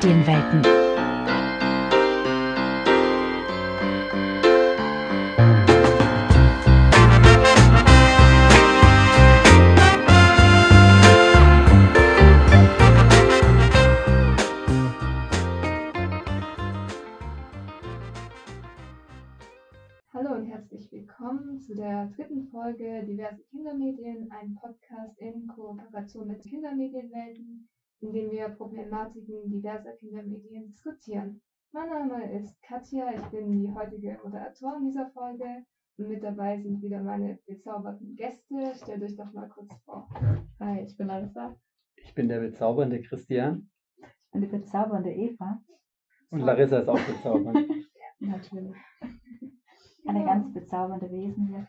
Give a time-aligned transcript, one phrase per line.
[0.00, 0.62] Kindermedienwelten.
[20.14, 26.42] Hallo und herzlich willkommen zu der dritten Folge Diverse Kindermedien, ein Podcast in Kooperation mit
[26.42, 27.68] Kindermedienwelten,
[28.00, 31.40] in dem wir Problematiken diverser Kindermedien diskutieren.
[31.72, 35.64] Mein Name ist Katja, ich bin die heutige Moderatorin dieser Folge
[35.98, 38.72] und mit dabei sind wieder meine bezauberten Gäste.
[38.74, 40.08] Stellt euch doch mal kurz vor.
[40.60, 41.54] Hi, ich bin Larissa.
[41.96, 43.68] Ich bin der bezaubernde Christian
[43.98, 45.60] Ich bin die bezaubernde Eva.
[46.30, 47.68] und Larissa ist auch bezaubernd.
[48.20, 48.76] Natürlich.
[50.06, 50.24] Eine Ja.
[50.24, 51.68] ganz bezaubernde Wesen hier.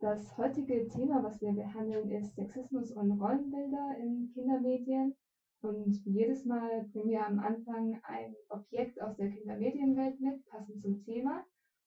[0.00, 5.12] Das heutige Thema, was wir behandeln, ist Sexismus und Rollenbilder in Kindermedien.
[5.60, 11.04] Und jedes Mal bringen wir am Anfang ein Objekt aus der Kindermedienwelt mit, passend zum
[11.04, 11.42] Thema.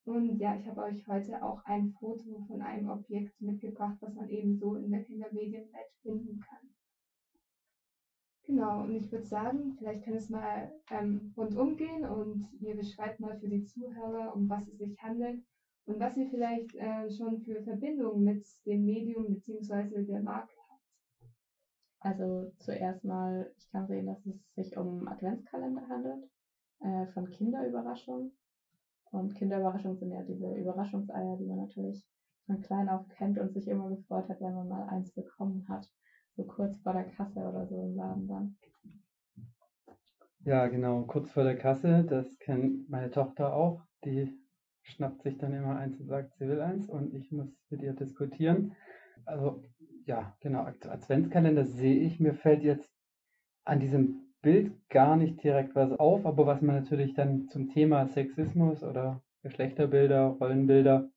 [0.06, 4.30] Und ja, ich habe euch heute auch ein Foto von einem Objekt mitgebracht, was man
[4.30, 6.70] eben so in der Kindermedienwelt finden kann.
[8.44, 13.20] Genau, und ich würde sagen, vielleicht kann es mal ähm, rundum gehen und ihr beschreibt
[13.20, 15.42] mal für die Zuhörer, um was es sich handelt
[15.86, 20.04] und was ihr vielleicht äh, schon für Verbindungen mit dem Medium bzw.
[20.04, 20.82] der Marke habt.
[22.00, 26.24] Also zuerst mal, ich kann sehen, dass es sich um Adventskalender handelt
[26.80, 28.34] äh, von Kinderüberraschungen.
[29.12, 32.04] Und Kinderüberraschungen sind ja diese Überraschungseier, die man natürlich
[32.46, 35.88] von klein auf kennt und sich immer gefreut hat, wenn man mal eins bekommen hat.
[36.36, 38.58] So kurz vor der Kasse oder so im Laden dann.
[40.46, 43.86] Ja, genau, kurz vor der Kasse, das kennt meine Tochter auch.
[44.04, 44.43] Die
[44.84, 47.94] schnappt sich dann immer eins und sagt, sie will eins und ich muss mit ihr
[47.94, 48.76] diskutieren.
[49.26, 49.64] Also,
[50.06, 52.20] ja, genau, Ad- Adventskalender sehe ich.
[52.20, 52.90] Mir fällt jetzt
[53.66, 58.08] an diesem Bild gar nicht direkt was auf, aber was mir natürlich dann zum Thema
[58.08, 61.10] Sexismus oder Geschlechterbilder, Rollenbilder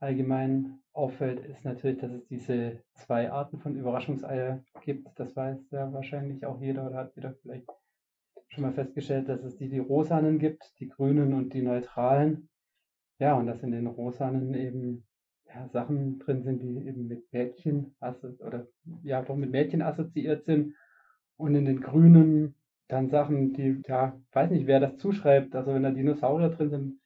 [0.00, 5.08] allgemein auffällt, ist natürlich, dass es diese zwei Arten von Überraschungseier gibt.
[5.16, 7.68] Das weiß ja wahrscheinlich auch jeder oder hat jeder vielleicht
[8.48, 12.48] schon mal festgestellt, dass es die, die rosanen gibt, die grünen und die neutralen.
[13.18, 15.04] Ja, und dass in den rosanen eben
[15.46, 18.68] ja, Sachen drin sind, die eben mit Mädchen oder
[19.02, 20.74] ja doch mit Mädchen assoziiert sind.
[21.36, 22.54] Und in den grünen
[22.88, 25.54] dann Sachen, die, ja, weiß nicht, wer das zuschreibt.
[25.54, 27.00] Also wenn da Dinosaurier drin sind,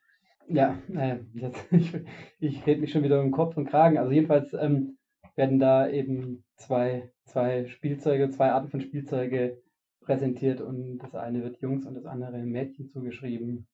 [0.48, 0.78] ja,
[1.34, 1.92] jetzt, ich,
[2.40, 3.98] ich rede mich schon wieder um Kopf und Kragen.
[3.98, 4.98] Also jedenfalls ähm,
[5.34, 9.60] werden da eben zwei, zwei Spielzeuge, zwei Arten von Spielzeuge
[10.00, 13.66] präsentiert und das eine wird Jungs und das andere Mädchen zugeschrieben.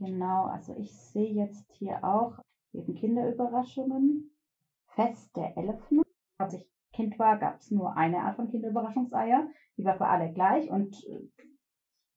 [0.00, 2.40] Genau, also ich sehe jetzt hier auch
[2.72, 4.30] eben Kinderüberraschungen.
[4.94, 6.00] Fest der Elfen.
[6.38, 9.46] Als ich Kind war, gab es nur eine Art von Kinderüberraschungseier.
[9.76, 11.20] Die war für alle gleich und äh,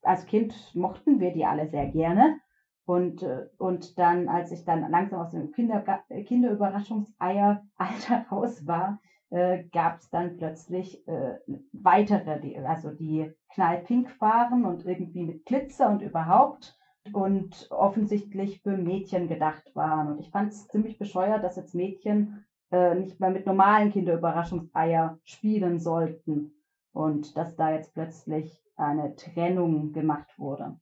[0.01, 2.39] als Kind mochten wir die alle sehr gerne.
[2.85, 9.65] Und, äh, und dann, als ich dann langsam aus dem Kinder, Kinderüberraschungseier-Alter raus war, äh,
[9.73, 11.37] gab es dann plötzlich äh,
[11.73, 16.77] weitere, die, also die knallpink waren und irgendwie mit Glitzer und überhaupt
[17.11, 20.13] und offensichtlich für Mädchen gedacht waren.
[20.13, 25.19] Und ich fand es ziemlich bescheuert, dass jetzt Mädchen äh, nicht mehr mit normalen Kinderüberraschungseier
[25.23, 26.53] spielen sollten
[26.93, 30.77] und dass da jetzt plötzlich eine Trennung gemacht wurde.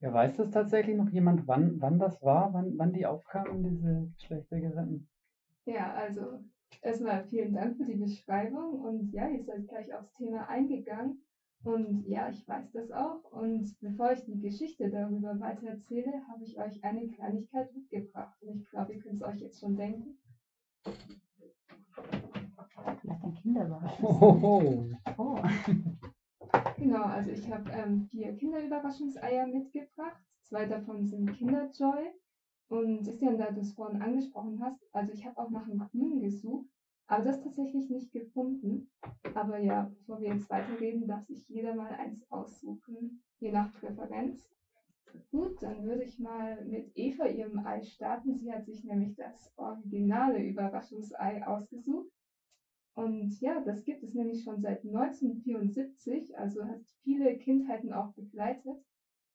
[0.00, 4.10] Ja, weiß das tatsächlich noch jemand, wann, wann das war, wann, wann die aufkamen, diese
[4.16, 5.08] Geschlechtergeretten?
[5.64, 6.42] Ja, also
[6.80, 11.22] erstmal vielen Dank für die Beschreibung und ja, ihr seid gleich aufs Thema eingegangen.
[11.64, 13.22] Und ja, ich weiß das auch.
[13.30, 18.36] Und bevor ich die Geschichte darüber weiter erzähle, habe ich euch eine Kleinigkeit mitgebracht.
[18.42, 20.18] Und ich glaube, ihr könnt es euch jetzt schon denken.
[23.00, 24.20] Vielleicht ein Kinderüberraschungsei.
[24.20, 24.90] Hohoho.
[25.18, 25.38] Oh.
[26.76, 30.20] Genau, also ich habe ähm, vier Kinderüberraschungseier mitgebracht.
[30.42, 32.10] Zwei davon sind Kinderjoy.
[32.68, 36.20] Und Christian, da du es vorhin angesprochen hast, also ich habe auch nach einem grünen
[36.20, 36.66] gesucht,
[37.06, 38.90] aber das tatsächlich nicht gefunden.
[39.34, 44.48] Aber ja, bevor wir jetzt weiterreden, darf sich jeder mal eins aussuchen, je nach Präferenz.
[45.30, 48.34] Gut, dann würde ich mal mit Eva ihrem Ei starten.
[48.36, 52.10] Sie hat sich nämlich das originale Überraschungsei ausgesucht.
[52.94, 58.78] Und ja, das gibt es nämlich schon seit 1974, also hat viele Kindheiten auch begleitet.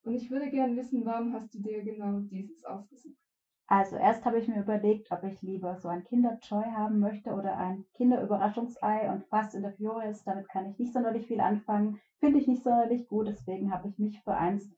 [0.04, 3.27] Und ich würde gerne wissen, warum hast du dir genau dieses ausgesucht?
[3.70, 7.58] Also erst habe ich mir überlegt, ob ich lieber so ein Kinderjoy haben möchte oder
[7.58, 9.12] ein Kinderüberraschungsei.
[9.12, 12.64] Und Fast in der Furious, damit kann ich nicht sonderlich viel anfangen, finde ich nicht
[12.64, 14.70] sonderlich gut, deswegen habe ich mich für eins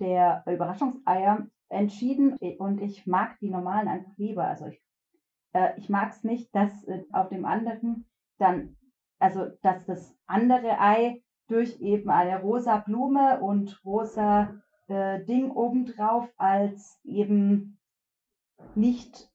[0.00, 2.38] der Überraschungseier entschieden.
[2.58, 4.46] Und ich mag die normalen einfach lieber.
[4.46, 4.82] Also ich,
[5.52, 8.06] äh, ich mag es nicht, dass äh, auf dem anderen
[8.38, 8.76] dann,
[9.18, 14.54] also dass das andere Ei durch eben eine rosa Blume und rosa
[14.86, 17.77] äh, Ding obendrauf als eben
[18.74, 19.30] nicht,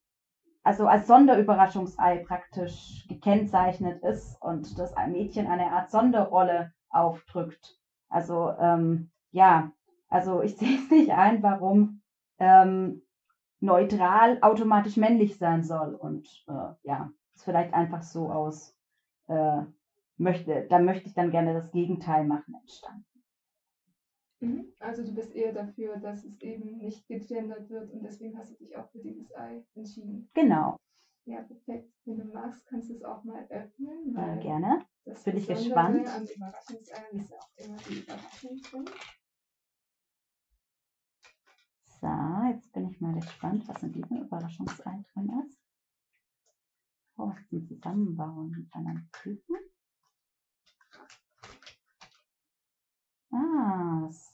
[0.63, 7.79] also als Sonderüberraschungsei praktisch gekennzeichnet ist und das Mädchen eine Art Sonderrolle aufdrückt.
[8.09, 9.71] Also ähm, ja,
[10.09, 12.01] also ich sehe es nicht ein, warum
[12.39, 13.01] ähm,
[13.59, 15.95] neutral automatisch männlich sein soll.
[15.95, 18.75] Und äh, ja, ist vielleicht einfach so aus,
[19.27, 19.61] äh,
[20.17, 23.05] möchte, da möchte ich dann gerne das Gegenteil machen entstanden.
[24.43, 24.65] Mhm.
[24.79, 28.55] Also du bist eher dafür, dass es eben nicht gegendert wird und deswegen hast du
[28.55, 30.29] dich auch für dieses Ei entschieden.
[30.33, 30.77] Genau.
[31.25, 31.93] Ja, perfekt.
[32.03, 34.13] Wenn du magst, kannst du es auch mal öffnen.
[34.13, 34.85] Weil gerne.
[35.05, 36.05] Das bin ich gespannt.
[36.07, 38.85] An Überraschungseiern ist ja auch immer die Überraschung drin.
[42.01, 42.07] So,
[42.49, 45.57] jetzt bin ich mal gespannt, was in diesem Überraschungsei drin ist.
[47.15, 49.55] Oh, was ein Zusammenbauen mit einem Küken?
[53.31, 53.92] Ah,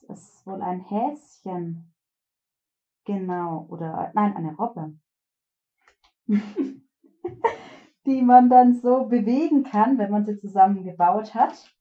[0.10, 1.94] ist wohl ein Häschen.
[3.06, 4.94] Genau, oder nein, eine Robbe.
[8.06, 11.72] die man dann so bewegen kann, wenn man sie zusammengebaut hat.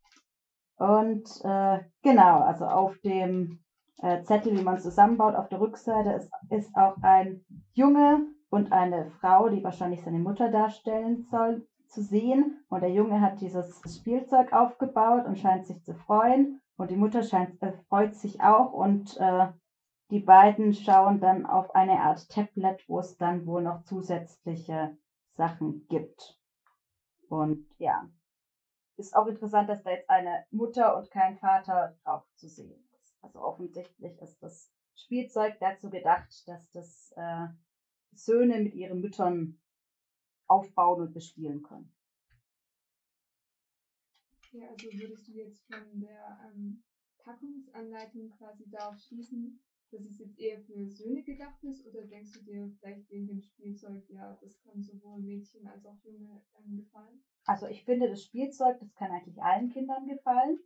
[0.77, 3.61] Und äh, genau, also auf dem
[4.01, 8.73] äh, Zettel, wie man es zusammenbaut, auf der Rückseite ist, ist auch ein Junge und
[8.73, 12.61] eine Frau, die wahrscheinlich seine Mutter darstellen soll, zu sehen.
[12.69, 16.61] Und der Junge hat dieses Spielzeug aufgebaut und scheint sich zu freuen.
[16.79, 19.49] Und die Mutter scheint, äh, freut sich auch und äh,
[20.11, 24.97] die beiden schauen dann auf eine Art Tablet, wo es dann wohl noch zusätzliche
[25.35, 26.39] Sachen gibt.
[27.29, 28.09] Und ja,
[28.97, 33.19] ist auch interessant, dass da jetzt eine Mutter und kein Vater drauf zu sehen ist.
[33.23, 37.49] Also offensichtlich ist das Spielzeug dazu gedacht, dass das äh,
[38.13, 39.61] Söhne mit ihren Müttern
[40.47, 41.93] aufbauen und bespielen können.
[44.53, 46.81] Ja, also würdest du jetzt von der ähm,
[47.19, 49.61] Packungsanleitung quasi darauf schließen,
[49.91, 53.41] dass es jetzt eher für Söhne gedacht ist oder denkst du dir vielleicht wegen dem
[53.41, 57.21] Spielzeug, ja, das kann sowohl Mädchen als auch Junge ähm, gefallen?
[57.47, 60.59] Also ich finde das Spielzeug, das kann eigentlich allen Kindern gefallen.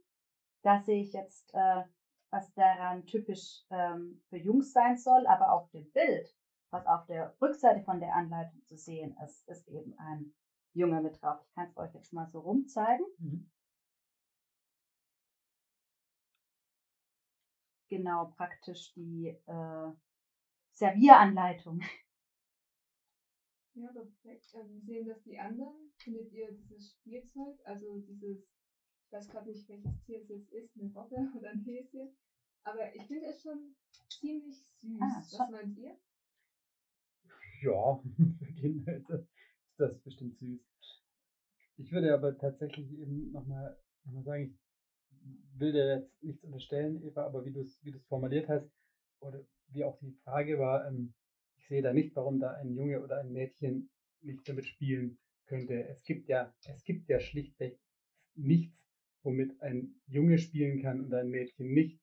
[0.62, 1.82] Da sehe ich jetzt, äh,
[2.31, 6.34] was daran typisch ähm, für Jungs sein soll, aber auf dem Bild,
[6.70, 10.32] was auf der Rückseite von der Anleitung zu sehen ist, ist eben ein
[10.73, 11.40] Junge mit drauf.
[11.43, 13.05] Ich kann es euch jetzt mal so rumzeigen.
[13.19, 13.46] Mhm.
[17.93, 19.91] Genau praktisch die äh,
[20.71, 21.81] Servieranleitung.
[23.75, 24.53] Ja, perfekt.
[24.55, 25.73] Ähm, wie sehen das die anderen?
[25.97, 28.39] Findet ihr dieses Spielzeug, also dieses,
[29.06, 32.11] ich weiß gerade nicht, welches Tier es jetzt ist, eine Robbe oder ein Häschen,
[32.65, 33.75] aber ich finde es schon
[34.21, 35.00] ziemlich süß.
[35.00, 35.97] Ah, Was meint ihr?
[37.62, 37.99] Ja,
[38.39, 39.09] für Kinder ist
[39.79, 40.61] das bestimmt süß.
[41.79, 43.75] Ich würde aber tatsächlich eben nochmal
[44.05, 44.55] noch mal sagen,
[45.55, 48.71] will dir jetzt nichts unterstellen, Eva, aber wie du es wie formuliert hast,
[49.21, 51.15] oder wie auch die Frage war, ähm,
[51.57, 53.91] ich sehe da nicht, warum da ein Junge oder ein Mädchen
[54.21, 55.87] nicht damit spielen könnte.
[55.89, 57.79] Es gibt ja, es gibt ja schlichtweg
[58.35, 58.77] nichts,
[59.23, 62.01] womit ein Junge spielen kann und ein Mädchen nicht.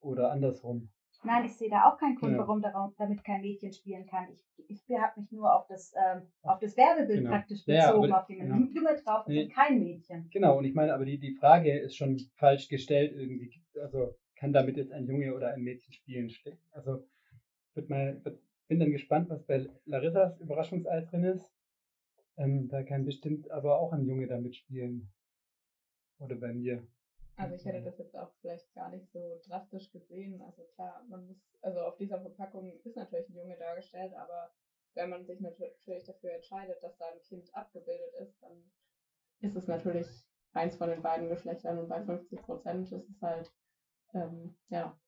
[0.00, 0.90] Oder andersrum.
[1.24, 2.38] Nein, ich sehe da auch keinen Grund, ja.
[2.38, 4.28] warum darum, damit kein Mädchen spielen kann.
[4.30, 7.30] Ich, ich habe mich nur auf das, ähm, auf das Werbebild genau.
[7.30, 8.56] praktisch bezogen, ja, auf den ja.
[8.56, 9.44] Junge drauf nee.
[9.44, 10.28] und kein Mädchen.
[10.30, 13.50] Genau, und ich meine, aber die, die Frage ist schon falsch gestellt irgendwie.
[13.80, 16.30] Also kann damit jetzt ein Junge oder ein Mädchen spielen?
[16.70, 17.04] Also
[17.74, 21.52] wird mal, wird, bin dann gespannt, was bei Larissas Überraschungsei drin ist.
[22.36, 25.10] Ähm, da kann bestimmt aber auch ein Junge damit spielen.
[26.20, 26.86] Oder bei mir.
[27.38, 30.42] Also ich hätte das jetzt auch vielleicht gar nicht so drastisch gesehen.
[30.42, 34.50] Also klar, man muss, also auf dieser Verpackung ist natürlich ein Junge dargestellt, aber
[34.94, 38.72] wenn man sich natürlich dafür entscheidet, dass da ein Kind abgebildet ist, dann
[39.40, 40.08] ist es natürlich
[40.52, 43.52] eins von den beiden Geschlechtern und bei 50 Prozent ist es halt,
[44.14, 44.98] ähm, ja.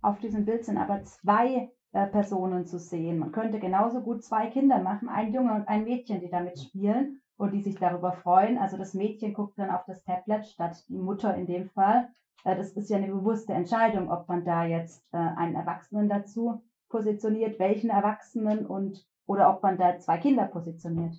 [0.00, 3.18] Auf diesem Bild sind aber zwei äh, Personen zu sehen.
[3.18, 7.20] Man könnte genauso gut zwei Kinder machen, ein Junge und ein Mädchen, die damit spielen
[7.38, 8.58] und die sich darüber freuen.
[8.58, 12.08] Also das Mädchen guckt dann auf das Tablet statt die Mutter in dem Fall.
[12.44, 16.62] Äh, das ist ja eine bewusste Entscheidung, ob man da jetzt äh, einen Erwachsenen dazu
[16.90, 21.14] positioniert, welchen Erwachsenen und oder ob man da zwei Kinder positioniert.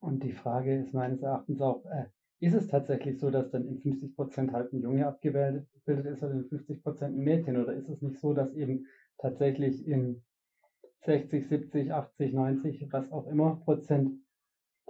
[0.00, 2.06] Und die Frage ist meines Erachtens auch, äh,
[2.40, 6.32] ist es tatsächlich so, dass dann in 50 Prozent halt ein Junge abgebildet ist oder
[6.32, 7.56] in 50 Prozent ein Mädchen?
[7.56, 8.86] Oder ist es nicht so, dass eben
[9.18, 10.22] tatsächlich in
[11.04, 14.12] 60, 70, 80, 90, was auch immer Prozent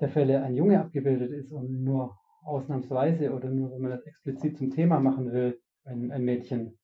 [0.01, 4.59] der Fälle ein Junge abgebildet ist und nur ausnahmsweise oder nur, wenn man das explizit
[4.59, 6.79] zum Thema machen will, ein, ein Mädchen.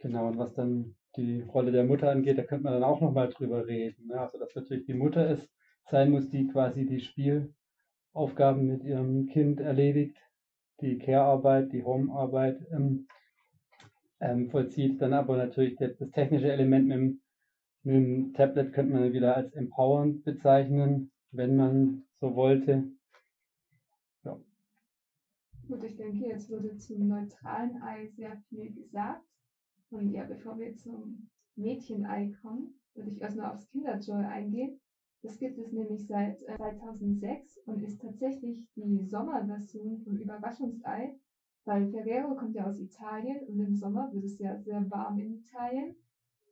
[0.00, 3.28] Genau, und was dann die Rolle der Mutter angeht, da könnte man dann auch nochmal
[3.28, 4.06] drüber reden.
[4.06, 4.20] Ne?
[4.20, 5.48] Also, dass natürlich die Mutter es
[5.90, 10.16] sein muss, die quasi die Spielaufgaben mit ihrem Kind erledigt,
[10.80, 13.06] die Care-Arbeit, die Home-Arbeit ähm,
[14.20, 15.00] ähm, vollzieht.
[15.02, 17.20] Dann aber natürlich das, das technische Element mit dem,
[17.82, 22.84] mit dem Tablet könnte man wieder als empowernd bezeichnen, wenn man so wollte.
[25.70, 29.22] Gut, ich denke, jetzt wurde zum neutralen Ei sehr viel gesagt.
[29.90, 34.80] Und ja, bevor wir zum Mädchenei kommen, würde ich erstmal aufs Kinderjoy eingehen.
[35.22, 41.14] Das gibt es nämlich seit 2006 äh, und ist tatsächlich die Sommerversion vom Überraschungsei,
[41.64, 45.34] weil Ferrero kommt ja aus Italien und im Sommer wird es ja sehr warm in
[45.34, 45.94] Italien.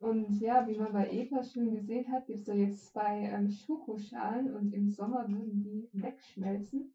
[0.00, 3.50] Und ja, wie man bei Eva schon gesehen hat, gibt es da jetzt zwei ähm,
[3.50, 6.94] Schokoschalen und im Sommer würden die wegschmelzen.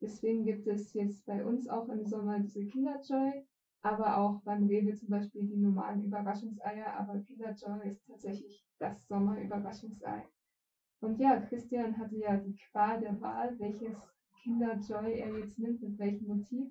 [0.00, 3.44] Deswegen gibt es jetzt bei uns auch im Sommer diese Kinderjoy,
[3.82, 6.94] aber auch beim Rewe zum Beispiel die normalen Überraschungseier.
[6.94, 10.24] Aber Kinderjoy ist tatsächlich das Sommerüberraschungsei.
[11.00, 13.96] Und ja, Christian hatte ja die Qual der Wahl, welches
[14.42, 16.70] Kinderjoy er jetzt nimmt, mit welchem Motiv.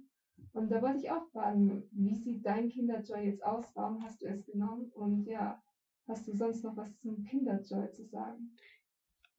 [0.54, 3.66] Und da wollte ich auch fragen, wie sieht dein Kinderjoy jetzt aus?
[3.76, 4.92] Warum hast du es genommen?
[4.94, 5.62] Und ja,
[6.08, 8.56] hast du sonst noch was zum Kinderjoy zu sagen?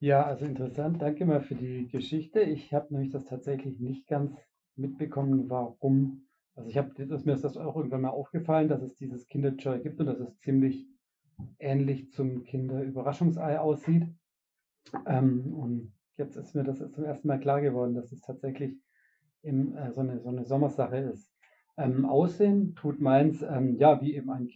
[0.01, 1.01] Ja, also interessant.
[1.01, 2.41] Danke mal für die Geschichte.
[2.41, 4.37] Ich habe nämlich das tatsächlich nicht ganz
[4.77, 6.27] mitbekommen, warum.
[6.55, 10.01] Also ich habe, mir ist das auch irgendwann mal aufgefallen, dass es dieses Kinderjoy gibt
[10.01, 10.87] und dass es ziemlich
[11.59, 14.07] ähnlich zum Kinderüberraschungsei aussieht.
[15.07, 18.77] Ähm, und jetzt ist mir das zum ersten Mal klar geworden, dass es tatsächlich
[19.43, 21.31] im, äh, so, eine, so eine Sommersache ist.
[21.77, 24.47] Ähm, Aussehen tut meins, ähm, ja, wie eben ein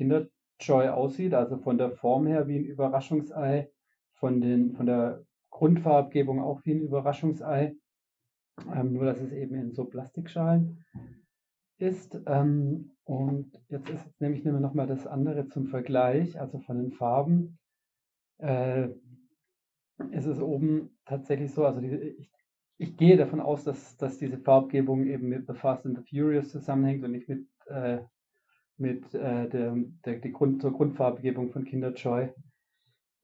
[0.59, 3.71] Kinderjoy aussieht, also von der Form her wie ein Überraschungsei,
[4.15, 7.77] von, den, von der Grundfarbgebung auch wie ein Überraschungsei,
[8.75, 10.85] ähm, nur dass es eben in so Plastikschalen
[11.79, 12.21] ist.
[12.27, 16.93] Ähm, und jetzt ist jetzt nämlich noch mal das andere zum Vergleich, also von den
[16.93, 17.59] Farben.
[18.39, 18.89] Äh,
[20.13, 22.31] ist es oben tatsächlich so, also die, ich,
[22.79, 26.51] ich, gehe davon aus, dass, dass diese Farbgebung eben mit The Fast and the Furious
[26.51, 27.99] zusammenhängt und nicht mit, äh,
[28.79, 32.31] mit äh, der, der, der Grund, zur Grundfarbgebung von Kinder Joy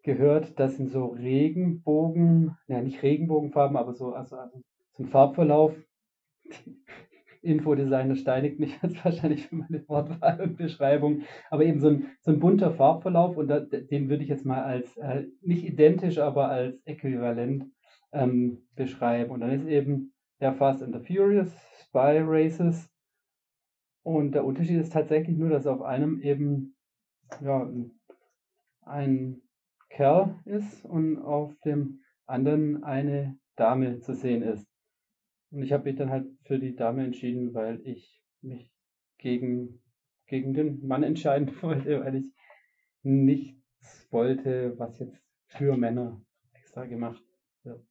[0.02, 4.60] gehört, dass in so Regenbogen, ja nicht Regenbogenfarben, aber so, also, also
[4.92, 5.74] so ein Farbverlauf,
[7.42, 12.30] Infodesigner steinigt mich jetzt wahrscheinlich für meine Wortwahl und Beschreibung, aber eben so ein, so
[12.30, 16.48] ein bunter Farbverlauf und da, den würde ich jetzt mal als, äh, nicht identisch, aber
[16.48, 17.66] als äquivalent
[18.12, 19.30] ähm, beschreiben.
[19.30, 22.90] Und dann ist eben der Fast and the Furious, Spy Races
[24.04, 26.76] und der Unterschied ist tatsächlich nur, dass auf einem eben
[27.40, 27.68] ja,
[28.82, 29.42] ein
[29.88, 34.68] Kerl ist und auf dem anderen eine Dame zu sehen ist.
[35.50, 38.70] Und ich habe mich dann halt für die Dame entschieden, weil ich mich
[39.18, 39.80] gegen,
[40.26, 42.26] gegen den Mann entscheiden wollte, weil ich
[43.02, 46.20] nichts wollte, was jetzt für Männer
[46.52, 47.24] extra gemacht
[47.62, 47.82] wird.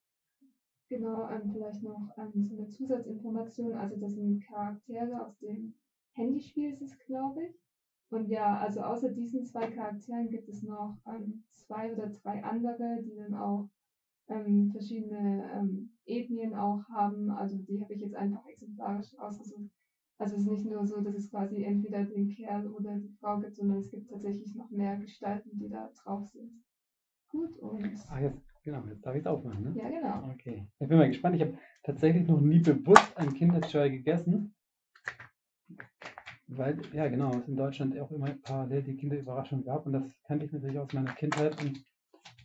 [0.89, 3.73] Genau, ähm, vielleicht noch ähm, so eine Zusatzinformation.
[3.73, 5.73] Also das sind Charaktere aus dem
[6.13, 7.55] Handyspiel, ist es, glaube ich.
[8.09, 13.01] Und ja, also außer diesen zwei Charakteren gibt es noch ähm, zwei oder drei andere,
[13.03, 13.69] die dann auch
[14.27, 17.31] ähm, verschiedene ähm, Ethnien auch haben.
[17.31, 19.71] Also die habe ich jetzt einfach exemplarisch ausgesucht.
[20.19, 23.39] Also es ist nicht nur so, dass es quasi entweder den Kerl oder die Frau
[23.39, 26.63] gibt, sondern es gibt tatsächlich noch mehr Gestalten, die da drauf sind.
[27.29, 27.89] Gut und.
[28.09, 29.73] Ach, jetzt, genau, jetzt darf ich es aufmachen, ne?
[29.75, 30.31] Ja, genau.
[30.33, 30.67] Okay.
[30.77, 31.35] Ich bin mal gespannt.
[31.35, 34.53] Ich habe tatsächlich noch nie bewusst ein Kinderjoy gegessen.
[36.55, 40.45] Weil, ja genau, es in Deutschland auch immer parallel die Kinderüberraschung gab und das kannte
[40.45, 41.59] ich natürlich aus meiner Kindheit.
[41.63, 41.83] Und,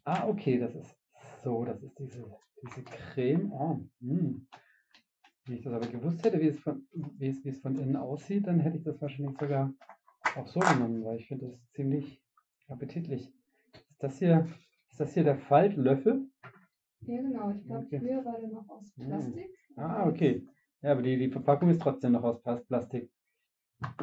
[0.04, 0.96] ah, okay, das ist
[1.42, 2.24] so, das ist diese,
[2.62, 3.52] diese Creme.
[3.52, 4.46] Oh, hm.
[5.44, 7.96] Wenn ich das aber gewusst hätte, wie es, von, wie, es, wie es von innen
[7.96, 9.72] aussieht, dann hätte ich das wahrscheinlich sogar
[10.36, 12.22] auch so genommen, weil ich finde das ziemlich
[12.68, 13.32] appetitlich.
[13.90, 14.48] Ist das hier,
[14.90, 16.28] ist das hier der Faltlöffel?
[17.00, 17.50] Ja, genau.
[17.50, 17.98] Ich glaube, okay.
[18.00, 19.06] früher war der noch aus hm.
[19.06, 19.50] Plastik.
[19.76, 20.46] Ah, okay.
[20.80, 23.10] Ja, aber die, die Verpackung ist trotzdem noch aus Plastik.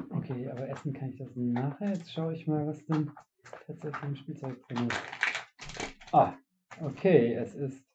[0.09, 1.95] Okay, aber essen kann ich das nachher.
[1.95, 3.11] Jetzt schaue ich mal, was denn
[3.67, 5.01] tatsächlich im Spielzeug drin ist.
[6.11, 6.33] Ah,
[6.81, 7.85] okay, es ist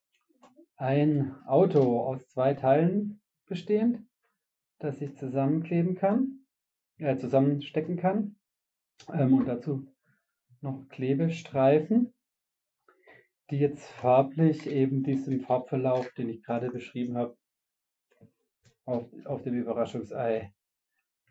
[0.77, 4.07] ein Auto aus zwei Teilen bestehend,
[4.79, 6.47] das ich zusammenkleben kann,
[6.99, 8.37] äh, zusammenstecken kann.
[9.13, 9.87] Ähm, und dazu
[10.61, 12.13] noch Klebestreifen,
[13.51, 17.37] die jetzt farblich eben diesem Farbverlauf, den ich gerade beschrieben habe,
[18.85, 20.53] auf, auf dem Überraschungsei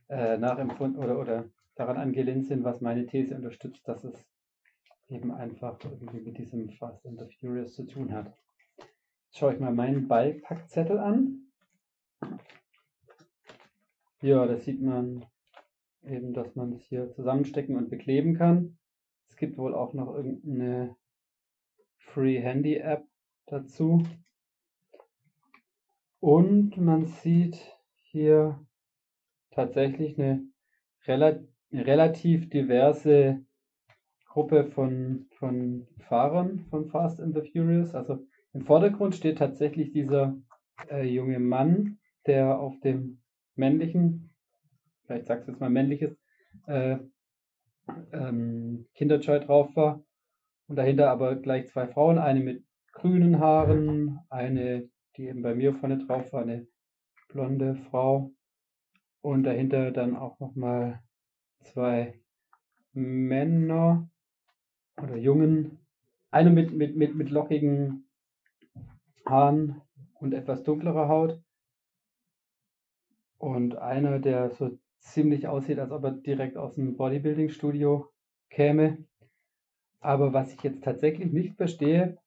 [0.09, 4.27] äh, nachempfunden oder, oder daran angelehnt sind, was meine These unterstützt, dass es
[5.07, 8.27] eben einfach irgendwie mit diesem Fast and the Furious zu tun hat.
[8.77, 11.51] Jetzt schaue ich mal meinen Beipackzettel an.
[14.21, 15.25] Ja, da sieht man
[16.03, 18.77] eben, dass man es hier zusammenstecken und bekleben kann.
[19.29, 20.95] Es gibt wohl auch noch irgendeine
[21.97, 23.05] Free Handy App
[23.45, 24.03] dazu.
[26.19, 28.59] Und man sieht hier
[29.59, 30.43] tatsächlich eine,
[31.05, 31.39] rela
[31.71, 33.41] relativ diverse
[34.25, 37.93] Gruppe von, von Fahrern von Fast and the Furious.
[37.93, 40.37] Also im Vordergrund steht tatsächlich dieser
[40.89, 43.21] äh, junge Mann, der auf dem
[43.55, 44.33] männlichen,
[45.05, 46.17] vielleicht sagst du jetzt mal männliches,
[46.67, 46.97] äh,
[48.13, 50.03] ähm, Kinderjoy drauf war.
[50.67, 52.63] Und dahinter aber gleich zwei Frauen, eine mit
[52.93, 56.67] grünen Haaren, eine, die eben bei mir vorne drauf war, eine
[57.29, 58.31] blonde Frau.
[59.21, 61.01] Und dahinter dann auch nochmal
[61.61, 62.19] zwei
[62.93, 64.09] Männer
[65.01, 65.79] oder Jungen.
[66.31, 68.05] Einer mit, mit, mit, mit lockigen
[69.25, 69.81] Haaren
[70.15, 71.41] und etwas dunklerer Haut.
[73.37, 78.09] Und einer, der so ziemlich aussieht, als ob er direkt aus dem Bodybuilding-Studio
[78.49, 79.05] käme.
[80.01, 82.17] Aber was ich jetzt tatsächlich nicht verstehe,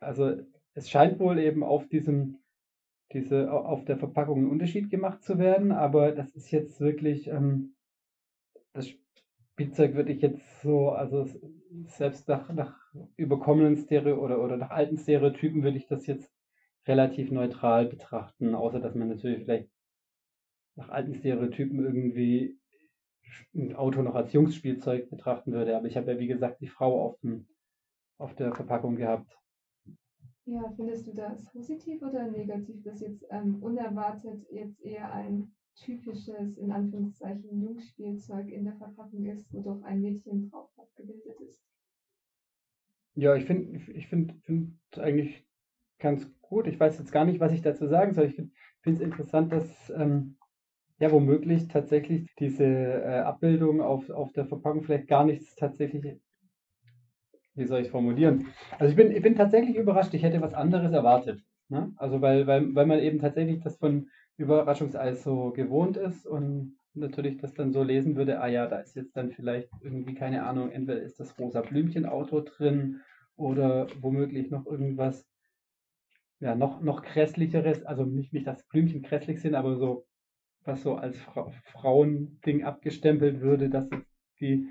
[0.00, 0.36] also
[0.74, 2.38] es scheint wohl eben auf diesem,
[3.12, 7.76] diese, auf der Verpackung ein Unterschied gemacht zu werden, aber das ist jetzt wirklich, ähm,
[8.72, 8.88] das
[9.52, 11.26] Spielzeug würde ich jetzt so, also
[11.86, 12.78] selbst nach, nach
[13.16, 16.30] überkommenen Stereo oder, oder nach alten Stereotypen würde ich das jetzt
[16.86, 19.70] relativ neutral betrachten, außer dass man natürlich vielleicht
[20.76, 22.58] nach alten Stereotypen irgendwie
[23.54, 25.76] ein Auto noch als Jungsspielzeug betrachten würde.
[25.76, 27.48] Aber ich habe ja, wie gesagt, die Frau auf, dem,
[28.18, 29.36] auf der Verpackung gehabt.
[30.48, 36.56] Ja, findest du das positiv oder negativ, dass jetzt ähm, unerwartet jetzt eher ein typisches,
[36.56, 41.60] in Anführungszeichen, Jungspielzeug in der Verpackung ist, wo doch ein Mädchen drauf abgebildet ist?
[43.16, 45.44] Ja, ich finde ich find, find eigentlich
[45.98, 46.68] ganz gut.
[46.68, 48.26] Ich weiß jetzt gar nicht, was ich dazu sagen soll.
[48.26, 48.52] Ich finde
[48.86, 50.36] es interessant, dass ähm,
[50.98, 56.20] ja womöglich tatsächlich diese äh, Abbildung auf, auf der Verpackung vielleicht gar nichts tatsächlich,
[57.56, 58.46] wie soll ich formulieren?
[58.78, 61.40] Also ich bin, ich bin tatsächlich überrascht, ich hätte was anderes erwartet.
[61.68, 61.92] Ne?
[61.96, 67.38] Also weil, weil, weil man eben tatsächlich das von Überraschungseis so gewohnt ist und natürlich
[67.38, 70.70] das dann so lesen würde, ah ja, da ist jetzt dann vielleicht irgendwie, keine Ahnung,
[70.70, 73.00] entweder ist das rosa Blümchen-Auto drin
[73.36, 75.26] oder womöglich noch irgendwas,
[76.40, 80.06] ja, noch, noch grässlicheres, also nicht, nicht, dass Blümchen grässlich sind, aber so
[80.66, 83.88] was so als Fra Frauending abgestempelt würde, dass
[84.40, 84.68] die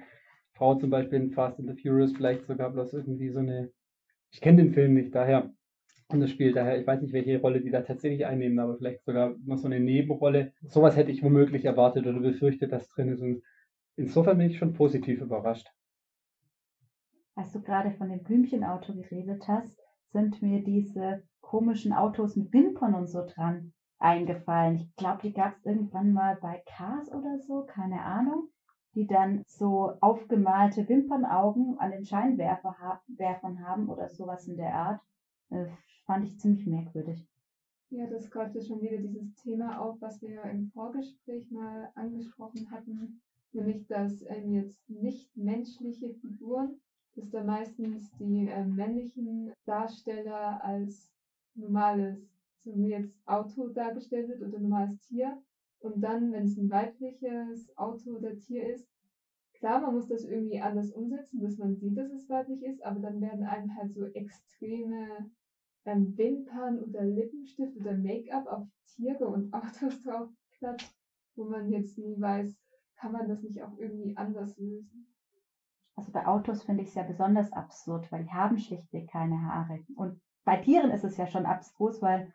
[0.55, 3.71] Frau zum Beispiel in Fast and the Furious vielleicht sogar bloß irgendwie so eine,
[4.31, 5.51] ich kenne den Film nicht, daher,
[6.07, 9.03] und das Spiel, daher, ich weiß nicht, welche Rolle die da tatsächlich einnehmen, aber vielleicht
[9.03, 10.53] sogar noch so eine Nebenrolle.
[10.61, 13.21] Sowas hätte ich womöglich erwartet oder befürchtet, dass drin ist.
[13.21, 13.41] Und
[13.95, 15.67] insofern bin ich schon positiv überrascht.
[17.33, 19.79] Als du gerade von dem Blümchenauto geredet hast,
[20.11, 24.75] sind mir diese komischen Autos mit Wimpern und so dran eingefallen.
[24.75, 28.49] Ich glaube, die gab es irgendwann mal bei Cars oder so, keine Ahnung,
[28.95, 35.01] die dann so aufgemalte Wimpernaugen an den Scheinwerfern haben oder sowas in der Art.
[35.49, 35.69] Das
[36.05, 37.27] fand ich ziemlich merkwürdig.
[37.89, 42.69] Ja, das greift ja schon wieder dieses Thema auf, was wir im Vorgespräch mal angesprochen
[42.71, 46.79] hatten, nämlich dass ähm, jetzt nicht menschliche Figuren,
[47.15, 51.11] dass da meistens die äh, männlichen Darsteller als
[51.53, 52.17] normales
[52.63, 55.41] so jetzt Auto dargestellt wird oder normales Tier.
[55.85, 58.89] Und dann, wenn es ein weibliches Auto oder Tier ist,
[59.53, 62.99] klar, man muss das irgendwie anders umsetzen, dass man sieht, dass es weiblich ist, aber
[62.99, 65.29] dann werden einem halt so extreme
[65.85, 70.91] ähm, Wimpern oder Lippenstift oder Make-up auf Tiere und Autos drauf klatscht,
[71.35, 72.57] wo man jetzt nie weiß,
[72.95, 75.07] kann man das nicht auch irgendwie anders lösen.
[75.95, 79.85] Also bei Autos finde ich es ja besonders absurd, weil die haben schlichtweg keine Haare.
[79.95, 82.33] Und bei Tieren ist es ja schon abstrus, weil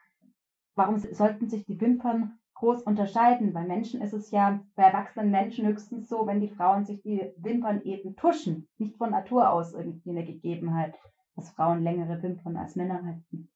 [0.76, 3.52] warum sollten sich die Wimpern groß unterscheiden?
[3.52, 7.32] Bei Menschen ist es ja bei erwachsenen Menschen höchstens so, wenn die Frauen sich die
[7.38, 10.94] Wimpern eben tuschen, nicht von Natur aus irgendwie eine Gegebenheit,
[11.36, 13.48] dass Frauen längere Wimpern als Männer halten.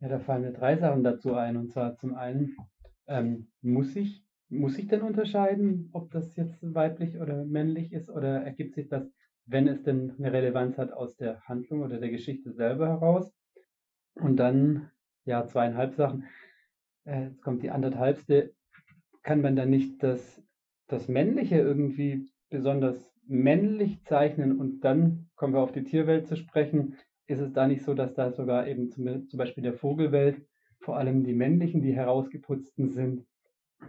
[0.00, 1.56] Ja, da fallen mir drei Sachen dazu ein.
[1.56, 2.56] Und zwar zum einen,
[3.06, 8.42] ähm, muss ich, muss ich denn unterscheiden, ob das jetzt weiblich oder männlich ist, oder
[8.44, 9.10] ergibt sich das,
[9.46, 13.32] wenn es denn eine Relevanz hat, aus der Handlung oder der Geschichte selber heraus?
[14.14, 14.90] Und dann
[15.24, 16.24] ja, zweieinhalb Sachen.
[17.08, 18.52] Äh, jetzt kommt die anderthalbste.
[19.22, 20.42] Kann man dann nicht das,
[20.88, 26.96] das Männliche irgendwie besonders männlich zeichnen und dann kommen wir auf die Tierwelt zu sprechen.
[27.26, 30.46] Ist es da nicht so, dass da sogar eben zum, zum Beispiel der Vogelwelt
[30.80, 33.26] vor allem die männlichen, die herausgeputzten sind?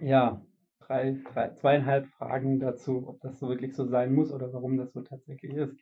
[0.01, 0.41] Ja,
[0.79, 4.91] drei, drei, zweieinhalb Fragen dazu, ob das so wirklich so sein muss oder warum das
[4.93, 5.77] so tatsächlich ist.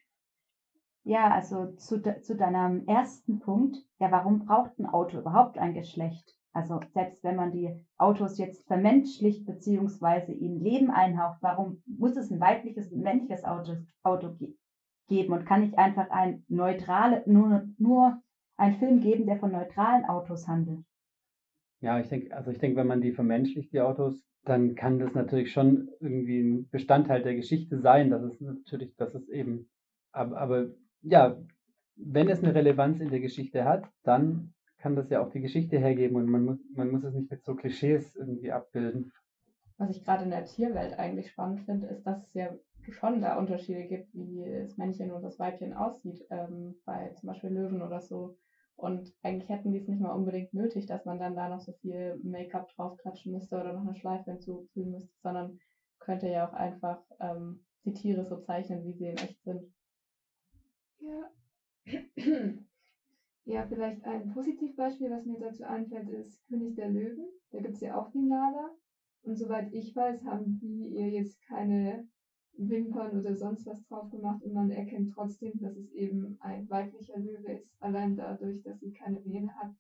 [1.04, 6.37] Ja, also zu, zu deinem ersten Punkt, ja, warum braucht ein Auto überhaupt ein Geschlecht?
[6.54, 12.32] Also selbst wenn man die Autos jetzt vermenschlicht beziehungsweise ihnen Leben einhaucht, warum muss es
[12.32, 14.54] ein weibliches und männliches Auto, Auto ge
[15.08, 18.22] geben und kann nicht einfach ein neutrale, nur, nur
[18.58, 20.84] ein Film geben, der von neutralen Autos handelt?
[21.80, 25.14] Ja, ich denke, also ich denke, wenn man die vermenschlicht, die Autos, dann kann das
[25.14, 28.10] natürlich schon irgendwie ein Bestandteil der Geschichte sein.
[28.10, 29.70] Das ist natürlich, das ist eben,
[30.12, 30.68] aber, aber
[31.02, 31.38] ja,
[31.96, 35.80] wenn es eine Relevanz in der Geschichte hat, dann kann das ja auch die Geschichte
[35.80, 39.12] hergeben und man muss, man muss es nicht mit so Klischees irgendwie abbilden.
[39.78, 42.54] Was ich gerade in der Tierwelt eigentlich spannend finde, ist, dass es ja
[42.90, 47.50] schon da Unterschiede gibt, wie das Männchen und das Weibchen aussieht, ähm, bei zum Beispiel
[47.52, 48.38] Löwen oder so.
[48.76, 51.74] Und eigentlich hätten die es nicht mal unbedingt nötig, dass man dann da noch so
[51.82, 55.60] viel Make-up draufklatschen müsste oder noch eine Schleife hinzufügen müsste, sondern
[56.00, 59.74] könnte ja auch einfach ähm, die Tiere so zeichnen, wie sie in echt sind.
[61.00, 61.30] Ja.
[63.48, 67.26] Ja, vielleicht ein Positivbeispiel, was mir dazu einfällt, ist König der Löwen.
[67.52, 68.72] Da gibt es ja auch die Nala.
[69.24, 72.06] Und soweit ich weiß, haben die ihr jetzt keine
[72.58, 77.18] Wimpern oder sonst was drauf gemacht und man erkennt trotzdem, dass es eben ein weiblicher
[77.18, 79.72] Löwe ist, allein dadurch, dass sie keine Mähne hat.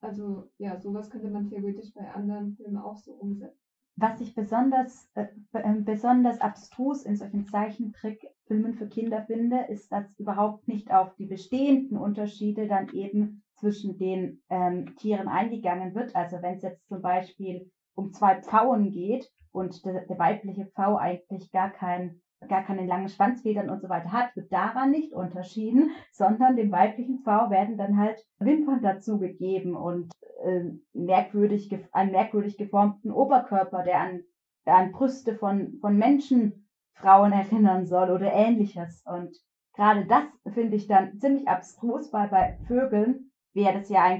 [0.00, 3.63] Also ja, sowas könnte man theoretisch bei anderen Filmen auch so umsetzen.
[3.96, 10.18] Was ich besonders, äh, äh, besonders abstrus in solchen Zeichentrickfilmen für Kinder finde, ist, dass
[10.18, 16.16] überhaupt nicht auf die bestehenden Unterschiede dann eben zwischen den ähm, Tieren eingegangen wird.
[16.16, 20.96] Also wenn es jetzt zum Beispiel um zwei Pfauen geht und der, der weibliche Pfau
[20.96, 25.90] eigentlich gar kein gar keine langen Schwanzfedern und so weiter hat, wird daran nicht unterschieden,
[26.12, 30.10] sondern dem weiblichen Pfau werden dann halt Wimpern dazugegeben und
[30.44, 34.22] äh, merkwürdig, einen merkwürdig geformten Oberkörper, der an,
[34.64, 39.02] an Brüste von, von Menschenfrauen erinnern soll oder ähnliches.
[39.06, 39.36] Und
[39.74, 44.18] gerade das finde ich dann ziemlich abstrus, weil bei Vögeln wäre das ja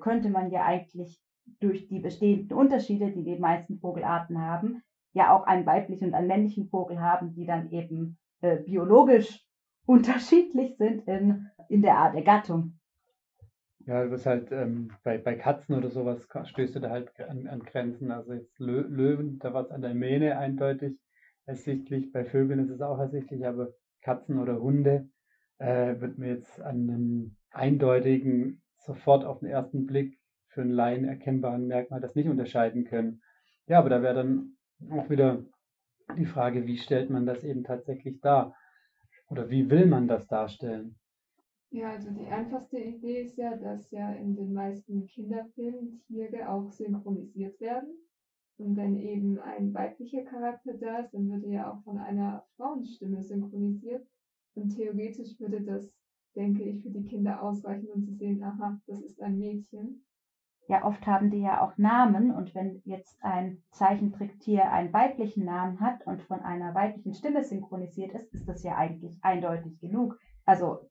[0.00, 1.20] könnte man ja eigentlich
[1.60, 6.28] durch die bestehenden Unterschiede, die die meisten Vogelarten haben, ja auch einen weiblichen und einen
[6.28, 9.44] männlichen Vogel haben, die dann eben äh, biologisch
[9.86, 12.78] unterschiedlich sind in, in der Art der Gattung.
[13.84, 17.48] Ja, du bist halt ähm, bei, bei Katzen oder sowas stößt du da halt an,
[17.48, 18.12] an Grenzen.
[18.12, 20.98] Also jetzt Lö Löwen, da war es an der Mähne eindeutig
[21.46, 22.12] ersichtlich.
[22.12, 23.72] Bei Vögeln ist es auch ersichtlich, aber
[24.02, 25.08] Katzen oder Hunde
[25.58, 31.04] äh, wird mir jetzt an einem eindeutigen, sofort auf den ersten Blick für einen Laien
[31.04, 33.22] erkennbaren Merkmal das nicht unterscheiden können.
[33.66, 34.56] Ja, aber da wäre dann
[34.90, 35.44] auch wieder
[36.16, 38.54] die Frage, wie stellt man das eben tatsächlich dar?
[39.28, 40.98] Oder wie will man das darstellen?
[41.70, 46.70] Ja, also die einfachste Idee ist ja, dass ja in den meisten Kinderfilmen Tiere auch
[46.70, 47.94] synchronisiert werden.
[48.58, 52.46] Und wenn eben ein weiblicher Charakter da ist, dann wird er ja auch von einer
[52.56, 54.06] Frauenstimme synchronisiert.
[54.54, 55.90] Und theoretisch würde das,
[56.36, 60.04] denke ich, für die Kinder ausreichen, um zu sehen, aha, das ist ein Mädchen
[60.68, 65.80] ja oft haben die ja auch Namen und wenn jetzt ein Zeichentricktier einen weiblichen Namen
[65.80, 70.18] hat und von einer weiblichen Stimme synchronisiert ist, ist das ja eigentlich eindeutig genug.
[70.44, 70.88] Also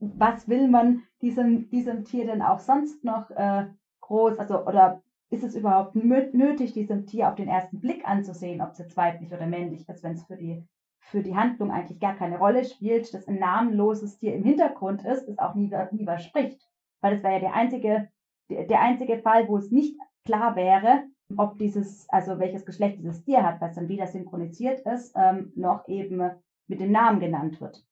[0.00, 3.66] was will man diesem, diesem Tier denn auch sonst noch äh,
[4.00, 8.70] groß, also oder ist es überhaupt nötig, diesem Tier auf den ersten Blick anzusehen, ob
[8.70, 10.64] es jetzt weiblich oder männlich ist, wenn es für die,
[11.00, 15.26] für die Handlung eigentlich gar keine Rolle spielt, dass ein namenloses Tier im Hintergrund ist,
[15.26, 16.60] das auch nie, nie was spricht.
[17.00, 18.08] Weil das wäre ja der einzige
[18.48, 21.04] der einzige Fall, wo es nicht klar wäre,
[21.36, 25.88] ob dieses, also welches Geschlecht dieses Tier hat, was dann weder synchronisiert ist, ähm, noch
[25.88, 26.22] eben
[26.66, 27.84] mit dem Namen genannt wird.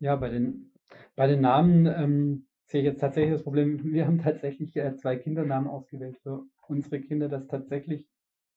[0.00, 0.72] Ja, bei den,
[1.16, 5.16] bei den Namen ähm, sehe ich jetzt tatsächlich das Problem, wir haben tatsächlich äh, zwei
[5.16, 8.06] Kindernamen ausgewählt für unsere Kinder, dass tatsächlich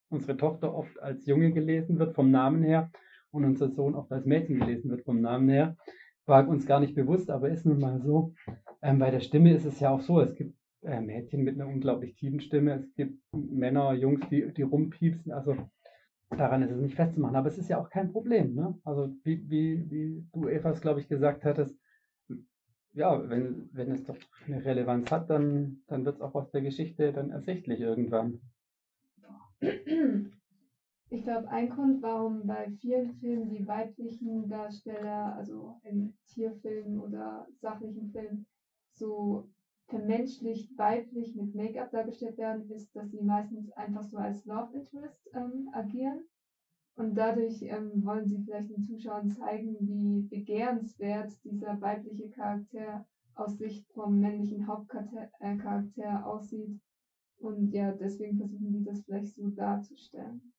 [0.10, 2.92] unsere Tochter oft als Junge gelesen wird vom Namen her
[3.32, 5.78] und unser Sohn oft als Mädchen gelesen wird vom Namen her.
[6.26, 8.34] War uns gar nicht bewusst, aber ist nun mal so.
[8.82, 11.68] Ähm, bei der Stimme ist es ja auch so, es gibt äh, Mädchen mit einer
[11.68, 15.56] unglaublich tiefen Stimme, es gibt Männer, Jungs, die, die rumpiepsen, also
[16.30, 18.56] daran ist es nicht festzumachen, aber es ist ja auch kein Problem.
[18.56, 18.80] Ne?
[18.84, 21.78] Also wie, wie, wie du Evas, glaube ich, gesagt hattest,
[22.94, 24.18] ja, wenn, wenn es doch
[24.48, 28.42] eine Relevanz hat, dann, dann wird es auch aus der Geschichte dann ersichtlich irgendwann.
[31.10, 37.48] Ich glaube, ein Grund, warum bei vielen Filmen die weiblichen Darsteller, also in Tierfilmen oder
[37.62, 38.46] sachlichen Filmen,
[39.02, 39.50] so
[39.88, 45.30] vermenschlicht weiblich mit Make-up dargestellt werden, ist, dass sie meistens einfach so als Love Interest
[45.34, 46.22] ähm, agieren.
[46.96, 53.58] Und dadurch ähm, wollen sie vielleicht den Zuschauern zeigen, wie begehrenswert dieser weibliche Charakter aus
[53.58, 56.80] Sicht vom männlichen Hauptcharakter äh, aussieht.
[57.40, 60.54] Und ja, deswegen versuchen die das vielleicht so darzustellen.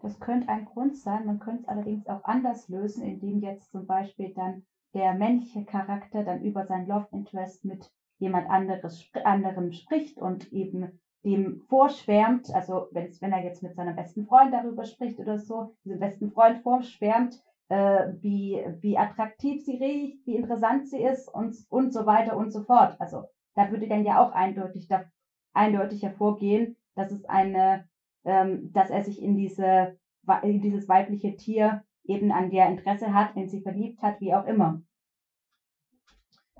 [0.00, 1.26] Das könnte ein Grund sein.
[1.26, 6.24] Man könnte es allerdings auch anders lösen, indem jetzt zum Beispiel dann der männliche Charakter
[6.24, 12.88] dann über sein Love Interest mit jemand anderes, anderem spricht und eben dem vorschwärmt, also
[12.92, 17.42] wenn, er jetzt mit seinem besten Freund darüber spricht oder so, diesem besten Freund vorschwärmt,
[17.68, 22.50] äh, wie, wie attraktiv sie riecht, wie interessant sie ist und, und so weiter und
[22.50, 22.96] so fort.
[22.98, 23.24] Also
[23.54, 25.04] da würde dann ja auch eindeutig, da,
[25.52, 27.86] eindeutig hervorgehen, dass es eine,
[28.24, 29.98] ähm, dass er sich in diese,
[30.42, 34.44] in dieses weibliche Tier eben an der Interesse hat, in sie verliebt hat, wie auch
[34.46, 34.82] immer.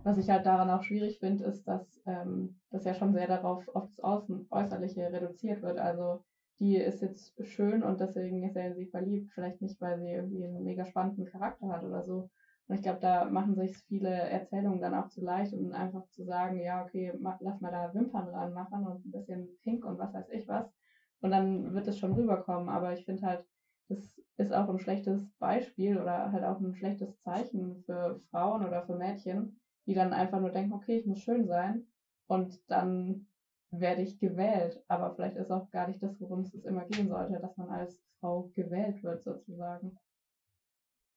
[0.02, 3.68] Was ich halt daran auch schwierig finde, ist, dass ähm, das ja schon sehr darauf
[3.68, 5.78] auf das Außen, Äußerliche reduziert wird.
[5.78, 6.22] Also
[6.58, 9.30] die ist jetzt schön und deswegen ist er in sie verliebt.
[9.34, 12.30] Vielleicht nicht, weil sie irgendwie einen mega spannenden Charakter hat oder so.
[12.68, 16.24] Und ich glaube, da machen sich viele Erzählungen dann auch zu leicht, um einfach zu
[16.24, 20.14] sagen, ja, okay, mach, lass mal da Wimpern ranmachen und ein bisschen Pink und was
[20.14, 20.72] weiß ich was.
[21.20, 22.68] Und dann wird es schon rüberkommen.
[22.68, 23.44] Aber ich finde halt,
[23.90, 28.86] das ist auch ein schlechtes Beispiel oder halt auch ein schlechtes Zeichen für Frauen oder
[28.86, 31.86] für Mädchen, die dann einfach nur denken, okay, ich muss schön sein.
[32.26, 33.26] Und dann
[33.72, 34.82] werde ich gewählt.
[34.88, 38.00] Aber vielleicht ist auch gar nicht das, worum es immer gehen sollte, dass man als
[38.20, 39.96] Frau gewählt wird sozusagen.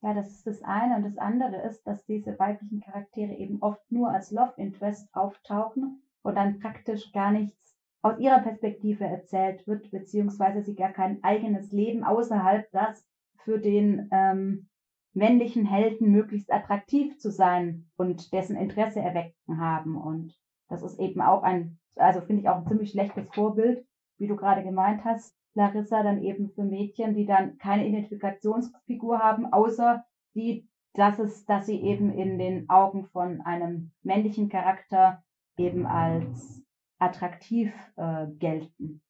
[0.02, 0.98] Ja, das ist das eine.
[0.98, 6.02] Und das andere ist, dass diese weiblichen Charaktere eben oft nur als Love Interest auftauchen
[6.24, 7.63] und dann praktisch gar nichts
[8.04, 13.04] aus ihrer Perspektive erzählt wird, beziehungsweise sie gar kein eigenes Leben außerhalb das
[13.44, 14.68] für den ähm,
[15.14, 19.98] männlichen Helden möglichst attraktiv zu sein und dessen Interesse erwecken haben.
[20.00, 20.38] Und
[20.70, 23.86] das ist eben auch ein also finde ich auch ein ziemlich schlechtes Vorbild,
[24.18, 29.52] wie du gerade gemeint hast, Larissa, dann eben für Mädchen, die dann keine Identifikationsfigur haben,
[29.52, 35.24] außer die, dass es, dass sie eben in den Augen von einem männlichen Charakter
[35.58, 36.63] eben als
[37.04, 39.02] attraktiv äh, gelten.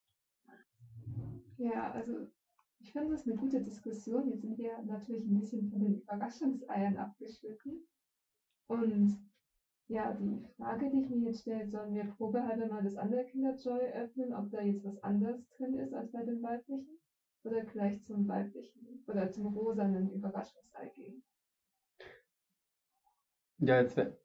[1.57, 2.27] Ja, also
[2.79, 4.29] ich finde das eine gute Diskussion.
[4.29, 7.87] Jetzt sind wir natürlich ein bisschen von den Überraschungseiern abgeschnitten.
[8.67, 9.17] Und
[9.87, 13.91] ja, die Frage, die ich mir jetzt stelle, sollen wir probehalber mal das andere Kinderjoy
[13.93, 16.99] öffnen, ob da jetzt was anderes drin ist als bei dem weiblichen?
[17.43, 21.23] Oder gleich zum weiblichen oder zum rosanen Überraschungsei gehen?
[23.57, 24.17] Ja, jetzt wäre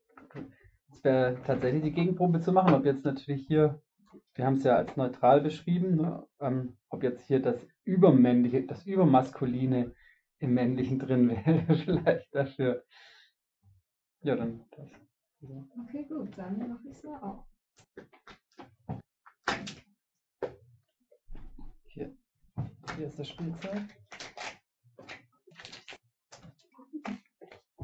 [1.05, 3.81] wär tatsächlich die Gegenprobe zu machen, ob jetzt natürlich hier,
[4.35, 8.87] wir haben es ja als neutral beschrieben, ne, ähm, ob jetzt hier das Übermännliche, das
[8.87, 9.95] Übermaskuline
[10.39, 12.85] im Männlichen drin wäre, vielleicht dafür.
[14.23, 14.91] Ja, dann das.
[15.85, 17.45] Okay, gut, dann mache ich es mal auf.
[21.87, 22.17] Hier,
[22.97, 23.83] hier ist das Spielzeug.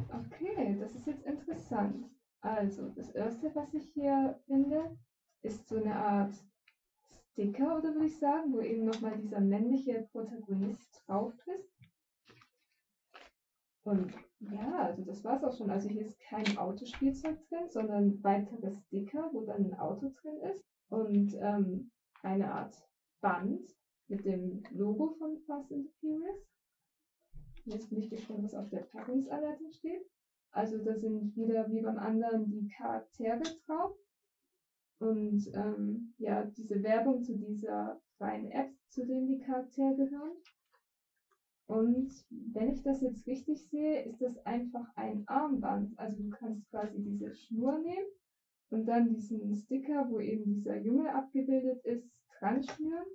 [0.09, 2.14] Okay, das ist jetzt interessant.
[2.45, 4.99] Also, das erste, was ich hier finde,
[5.41, 6.35] ist so eine Art
[7.33, 11.73] Sticker, oder würde ich sagen, wo eben nochmal dieser männliche Protagonist drauf ist.
[13.85, 15.71] Und ja, also das war es auch schon.
[15.71, 20.67] Also hier ist kein Autospielzeug drin, sondern weitere Sticker, wo dann ein Auto drin ist
[20.91, 21.91] und ähm,
[22.23, 22.77] eine Art
[23.23, 23.67] Band
[24.09, 26.47] mit dem Logo von Fast and Furious.
[27.65, 30.05] Jetzt bin ich gespannt, was auf der Packungsanleitung steht.
[30.55, 33.93] Also da sind wieder wie beim anderen die Charaktere drauf.
[35.01, 40.37] Und ähm, ja, diese Werbung zu dieser freien App, zu denen die Charaktere gehören.
[41.67, 45.99] Und wenn ich das jetzt richtig sehe, ist das einfach ein Armband.
[45.99, 48.07] Also du kannst quasi diese Schnur nehmen
[48.71, 52.07] und dann diesen Sticker, wo eben dieser Junge abgebildet ist,
[52.39, 53.07] dran schnüren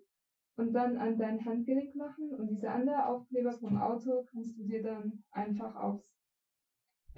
[0.57, 2.33] und dann an dein Handgelenk machen.
[2.33, 6.18] Und diese andere Aufkleber vom Auto kannst du dir dann einfach aufs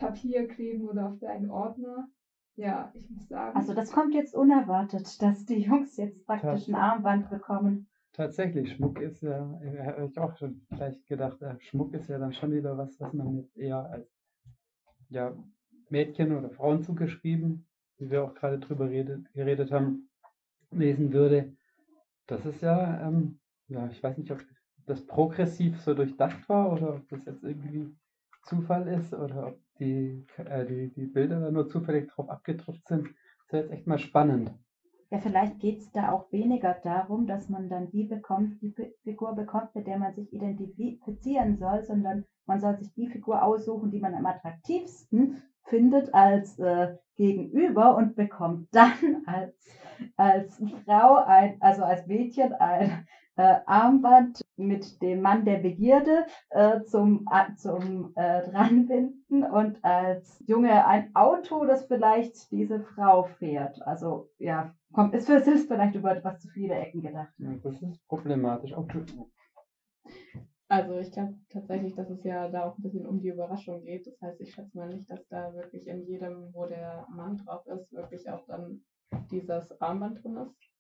[0.02, 2.10] Papier kleben oder auf deinen Ordner.
[2.56, 3.56] Ja, ich muss sagen.
[3.56, 7.88] Also das kommt jetzt unerwartet, dass die Jungs jetzt praktisch ein Armband bekommen.
[8.14, 9.40] Tatsächlich, Schmuck ist ja,
[9.86, 13.14] habe ich auch schon gleich gedacht, äh, Schmuck ist ja dann schon wieder was, was
[13.14, 14.08] man jetzt eher als
[15.10, 15.34] ja,
[15.90, 17.66] Mädchen oder Frauen zugeschrieben,
[17.98, 20.10] wie wir auch gerade drüber redet, geredet haben,
[20.72, 21.56] lesen würde.
[22.28, 24.44] Das ist ja, ähm, ja, ich weiß nicht, ob
[24.88, 27.96] das progressiv so durchdacht war oder ob das jetzt irgendwie
[28.44, 33.08] Zufall ist oder ob die, äh, die, die Bilder da nur zufällig drauf abgedruckt sind.
[33.08, 34.54] Das wäre jetzt echt mal spannend.
[35.10, 39.36] Ja, vielleicht geht es da auch weniger darum, dass man dann die bekommt, die Figur
[39.36, 44.00] bekommt, mit der man sich identifizieren soll, sondern man soll sich die Figur aussuchen, die
[44.00, 49.54] man am attraktivsten findet als äh, Gegenüber und bekommt dann als,
[50.16, 56.82] als Frau, ein, also als Mädchen ein äh, Armband mit dem Mann der Begierde äh,
[56.84, 63.82] zum, äh, zum äh, Dranbinden und als Junge ein Auto, das vielleicht diese Frau fährt.
[63.84, 67.34] Also ja, kommt, ist, es ist vielleicht über etwas zu viele Ecken gedacht.
[67.38, 68.74] Ja, das ist problematisch.
[70.68, 74.08] Also ich glaube tatsächlich, dass es ja da auch ein bisschen um die Überraschung geht.
[74.08, 77.66] Das heißt, ich schätze mal nicht, dass da wirklich in jedem, wo der Mann drauf
[77.68, 78.82] ist, wirklich auch dann
[79.30, 80.71] dieses Armband drin ist.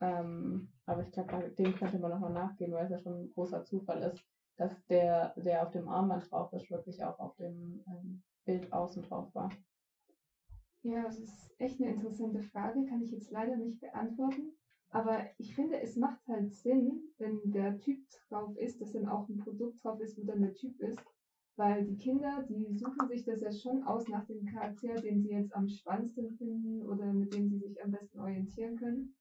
[0.00, 3.64] Ähm, aber ich glaube, dem könnte man nochmal nachgehen, weil es ja schon ein großer
[3.64, 4.24] Zufall ist,
[4.56, 9.02] dass der, der auf dem Armband drauf ist, wirklich auch auf dem ähm, Bild außen
[9.02, 9.50] drauf war.
[10.82, 14.52] Ja, das ist echt eine interessante Frage, kann ich jetzt leider nicht beantworten.
[14.90, 19.28] Aber ich finde, es macht halt Sinn, wenn der Typ drauf ist, dass dann auch
[19.28, 20.98] ein Produkt drauf ist, wo dann der Typ ist.
[21.56, 25.30] Weil die Kinder, die suchen sich das ja schon aus nach dem Charakter, den sie
[25.30, 29.14] jetzt am spannendsten finden oder mit dem sie sich am besten orientieren können.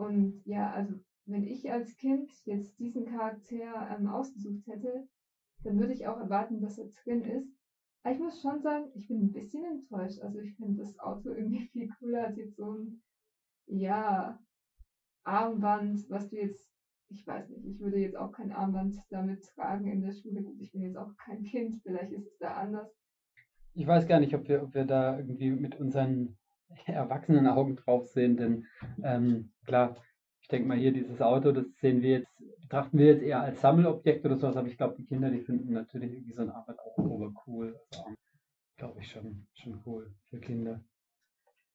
[0.00, 0.94] Und ja, also
[1.26, 5.06] wenn ich als Kind jetzt diesen Charakter ähm, ausgesucht hätte,
[5.62, 7.54] dann würde ich auch erwarten, dass er drin ist.
[8.02, 10.20] Aber ich muss schon sagen, ich bin ein bisschen enttäuscht.
[10.20, 13.02] Also ich finde das Auto irgendwie viel cooler als jetzt so ein,
[13.66, 14.40] ja,
[15.24, 16.72] Armband, was du jetzt,
[17.10, 20.42] ich weiß nicht, ich würde jetzt auch kein Armband damit tragen in der Schule.
[20.42, 22.90] Gut, ich bin jetzt auch kein Kind, vielleicht ist es da anders.
[23.74, 26.38] Ich weiß gar nicht, ob wir, ob wir da irgendwie mit unseren
[26.86, 28.66] erwachsenen Augen drauf sehen, denn
[29.02, 29.96] ähm, klar,
[30.42, 33.60] ich denke mal hier dieses Auto, das sehen wir jetzt, betrachten wir jetzt eher als
[33.60, 36.78] Sammelobjekt oder sowas, aber ich glaube, die Kinder, die finden natürlich irgendwie so eine Arbeit
[36.78, 36.96] auch
[37.46, 37.78] cool.
[37.92, 38.14] Also,
[38.76, 40.80] glaube ich schon, schon cool für Kinder.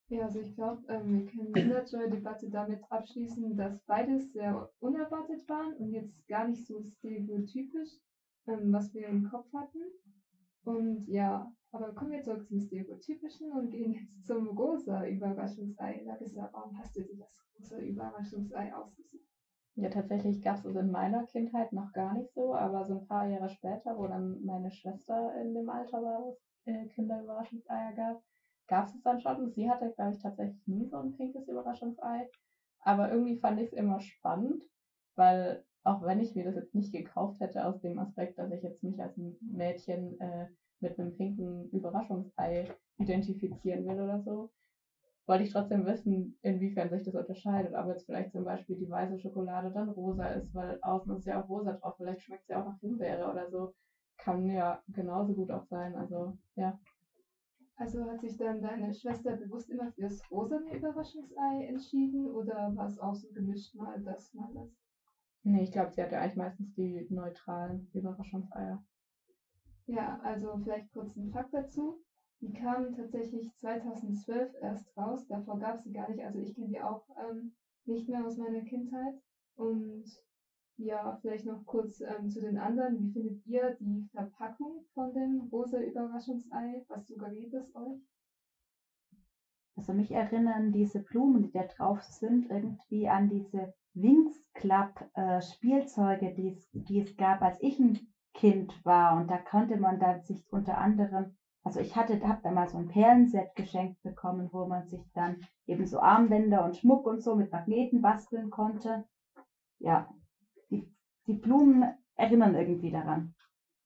[0.08, 4.69] Ja, also ich glaube, ähm, wir können in der Joy-Debatte damit abschließen, dass beides sehr
[4.79, 7.89] unerwartet waren und jetzt gar nicht so stereotypisch,
[8.47, 9.79] ähm, was wir im Kopf hatten.
[10.65, 16.04] Und ja, aber kommen wir zurück zum Stereotypischen und gehen jetzt zum rosa Überraschungsei.
[16.06, 19.23] Larissa, warum hast du dir das rosa Überraschungsei ausgesucht?
[19.75, 23.08] Ja, tatsächlich gab es es in meiner Kindheit noch gar nicht so, aber so ein
[23.08, 27.93] paar Jahre später, wo dann meine Schwester in dem Alter war, wo es äh, Kinderüberraschungseier
[27.93, 28.23] gab,
[28.67, 29.51] gab es es dann schon.
[29.51, 32.30] Sie hatte, glaube ich, tatsächlich nie so ein pinkes Überraschungsei.
[32.80, 34.63] Aber irgendwie fand ich es immer spannend,
[35.15, 38.63] weil auch wenn ich mir das jetzt nicht gekauft hätte aus dem Aspekt, dass ich
[38.63, 40.48] jetzt mich als Mädchen äh,
[40.80, 42.67] mit einem pinken Überraschungsei
[42.98, 44.50] identifizieren will oder so,
[45.28, 47.74] wollte ich trotzdem wissen, inwiefern sich das unterscheidet.
[47.76, 51.41] Ob jetzt vielleicht zum Beispiel die weiße Schokolade dann rosa ist, weil außen ist ja
[51.41, 51.95] auch rosa drauf.
[51.98, 53.71] Vielleicht schmeckt es ja auch nach Himbeere oder so.
[54.17, 55.95] Kann ja genauso gut auch sein.
[55.95, 56.80] Also, ja.
[57.76, 62.88] Also hat sich dann deine Schwester bewusst immer für das rosane Überraschungsei entschieden oder war
[62.88, 64.85] es auch so gemischt mal das, mal das?
[65.47, 68.84] Nee, ich glaube, sie hatte eigentlich meistens die neutralen Überraschungseier.
[69.86, 72.01] Ja, also vielleicht kurz ein Fakt dazu.
[72.41, 75.27] Die kamen tatsächlich 2012 erst raus.
[75.27, 76.25] Davor gab es sie gar nicht.
[76.25, 77.53] Also ich kenne die auch ähm,
[77.86, 79.13] nicht mehr aus meiner Kindheit.
[79.55, 80.05] Und
[80.77, 82.99] ja, vielleicht noch kurz ähm, zu den anderen.
[82.99, 86.84] Wie findet ihr die Verpackung von dem rosa Überraschungsei?
[86.88, 88.01] Was suggeriert es euch?
[89.75, 95.41] Also mich erinnern diese Blumen, die da drauf sind, irgendwie an diese Wings Club äh,
[95.41, 97.97] Spielzeuge, die es, die es gab, als ich ein
[98.34, 99.17] Kind war.
[99.17, 102.77] Und da konnte man dann sich unter anderem, also ich hatte, habe da mal so
[102.77, 107.36] ein Perlenset geschenkt bekommen, wo man sich dann eben so Armbänder und Schmuck und so
[107.36, 109.03] mit Magneten basteln konnte.
[109.79, 110.08] Ja,
[111.27, 113.34] die Blumen erinnern irgendwie daran.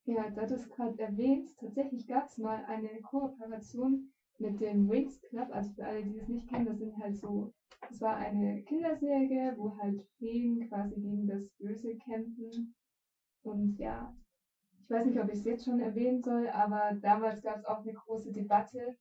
[0.05, 5.21] Ja, da du es gerade erwähnt, tatsächlich gab es mal eine Kooperation mit dem Wings
[5.21, 5.49] Club.
[5.51, 7.51] Also für alle, die es nicht kennen, das sind halt so,
[7.89, 12.75] es war eine Kinderserie, wo halt Feen quasi gegen das Böse kämpfen.
[13.43, 14.13] Und ja,
[14.83, 17.81] ich weiß nicht, ob ich es jetzt schon erwähnen soll, aber damals gab es auch
[17.81, 18.95] eine große Debatte,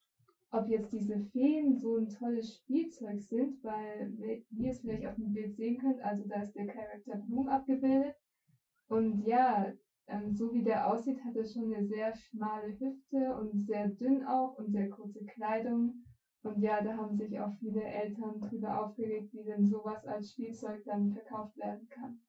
[0.51, 4.13] ob jetzt diese Feen so ein tolles Spielzeug sind, weil,
[4.51, 7.49] wie ihr es vielleicht auf dem Bild sehen könnt, also da ist der Charakter Bloom
[7.49, 8.15] abgebildet
[8.89, 9.71] und ja,
[10.07, 14.25] ähm, so wie der aussieht, hat er schon eine sehr schmale Hüfte und sehr dünn
[14.25, 16.05] auch und sehr kurze Kleidung.
[16.49, 20.83] Und ja, da haben sich auch viele Eltern drüber aufgeregt, wie denn sowas als Spielzeug
[20.85, 22.21] dann verkauft werden kann.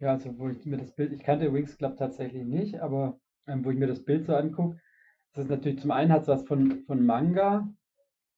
[0.00, 3.64] Ja, also wo ich mir das Bild, ich kannte Wings Club tatsächlich nicht, aber ähm,
[3.64, 4.78] wo ich mir das Bild so angucke,
[5.32, 7.68] das ist natürlich zum einen hat es was von, von Manga.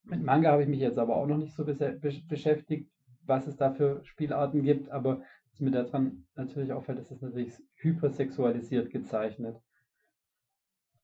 [0.05, 2.90] Mit Manga habe ich mich jetzt aber auch noch nicht so beschäftigt,
[3.24, 7.53] was es da für Spielarten gibt, aber was mir daran natürlich auffällt, ist es natürlich
[7.76, 9.57] hypersexualisiert gezeichnet.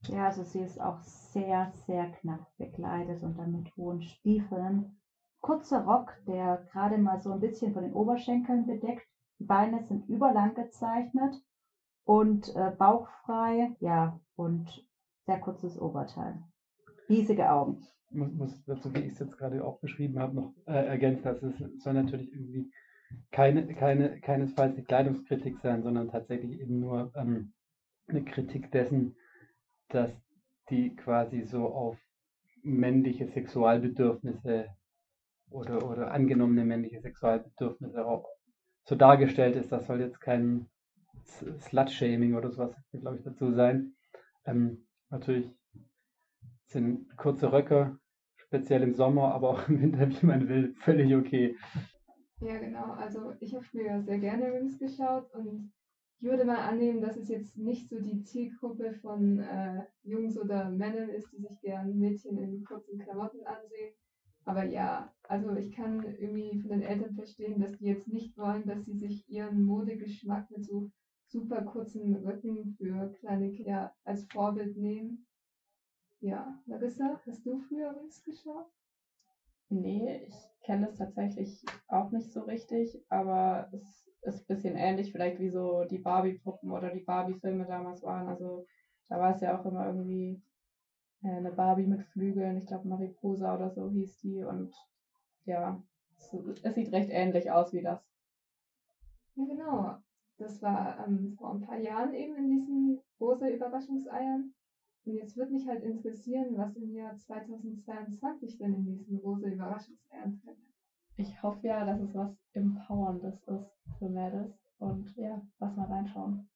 [0.08, 5.00] Ja, also sie ist auch sehr, sehr knapp bekleidet und dann mit hohen Stiefeln.
[5.40, 9.06] Kurzer Rock, der gerade mal so ein bisschen von den Oberschenkeln bedeckt.
[9.38, 11.36] Die Beine sind überlang gezeichnet
[12.04, 14.86] und äh, bauchfrei, ja, und
[15.26, 16.42] sehr kurzes Oberteil.
[17.08, 17.82] Riesige Augen.
[18.10, 21.24] Ich muss, muss dazu, wie ich es jetzt gerade auch beschrieben habe, noch äh, ergänzen,
[21.24, 22.70] dass es soll natürlich irgendwie
[23.30, 27.52] keine, keine, keinesfalls eine Kleidungskritik sein, sondern tatsächlich eben nur ähm,
[28.08, 29.16] eine Kritik dessen,
[29.88, 30.10] dass
[30.70, 31.98] die quasi so auf
[32.62, 34.68] männliche Sexualbedürfnisse
[35.50, 38.28] oder, oder angenommene männliche Sexualbedürfnisse auch
[38.84, 39.70] so dargestellt ist.
[39.70, 40.68] Das soll jetzt kein
[41.60, 43.94] Slut-Shaming oder sowas, glaube ich, dazu sein.
[44.44, 45.50] Ähm, natürlich
[46.66, 47.98] sind kurze Röcke,
[48.36, 51.56] speziell im Sommer, aber auch im Winter, wie man will, völlig okay.
[52.40, 52.92] Ja, genau.
[52.92, 55.72] Also ich habe früher sehr gerne Rings geschaut und
[56.18, 60.70] ich würde mal annehmen, dass es jetzt nicht so die Zielgruppe von äh, Jungs oder
[60.70, 63.94] Männern ist, die sich gern Mädchen in kurzen Klamotten ansehen.
[64.44, 68.64] Aber ja, also ich kann irgendwie von den Eltern verstehen, dass die jetzt nicht wollen,
[68.64, 70.90] dass sie sich ihren Modegeschmack mit so
[71.26, 75.26] super kurzen Rücken für kleine Kinder als Vorbild nehmen.
[76.20, 78.70] Ja, Larissa, hast du früher Rings geschaut?
[79.68, 85.12] Nee, ich kenne das tatsächlich auch nicht so richtig, aber es ist ein bisschen ähnlich,
[85.12, 88.28] vielleicht wie so die Barbie-Puppen oder die Barbie-Filme damals waren.
[88.28, 88.66] Also
[89.08, 90.42] da war es ja auch immer irgendwie
[91.22, 94.74] äh, eine Barbie mit Flügeln, ich glaube Mariposa oder so hieß die und
[95.44, 95.82] ja,
[96.18, 98.00] es, es, sieht recht ähnlich aus wie das.
[99.36, 99.96] Ja, genau.
[100.38, 104.52] Das war ähm, vor ein paar Jahren eben in diesen rosa Überraschungseiern.
[105.04, 110.40] Und jetzt würde mich halt interessieren, was im Jahr 2022 denn in diesen rosa Überraschungseiern
[110.42, 110.65] drin.
[111.18, 114.52] Ich hoffe ja, dass es was Empowerndes ist für Mädels.
[114.78, 116.46] Und ja, lass mal reinschauen.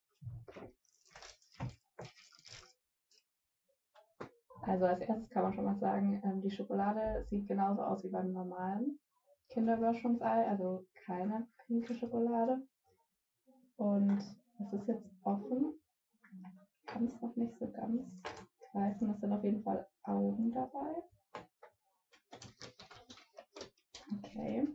[4.61, 8.09] Also als erstes kann man schon mal sagen, ähm, die Schokolade sieht genauso aus wie
[8.09, 8.99] beim normalen
[9.49, 12.61] Kinderüberraschungsei, also keine pinke Schokolade.
[13.77, 14.19] Und
[14.59, 15.73] es ist jetzt offen.
[16.85, 18.03] Kann es noch nicht so ganz
[18.71, 19.09] greifen.
[19.09, 21.01] Es sind auf jeden Fall Augen dabei.
[24.17, 24.67] Okay.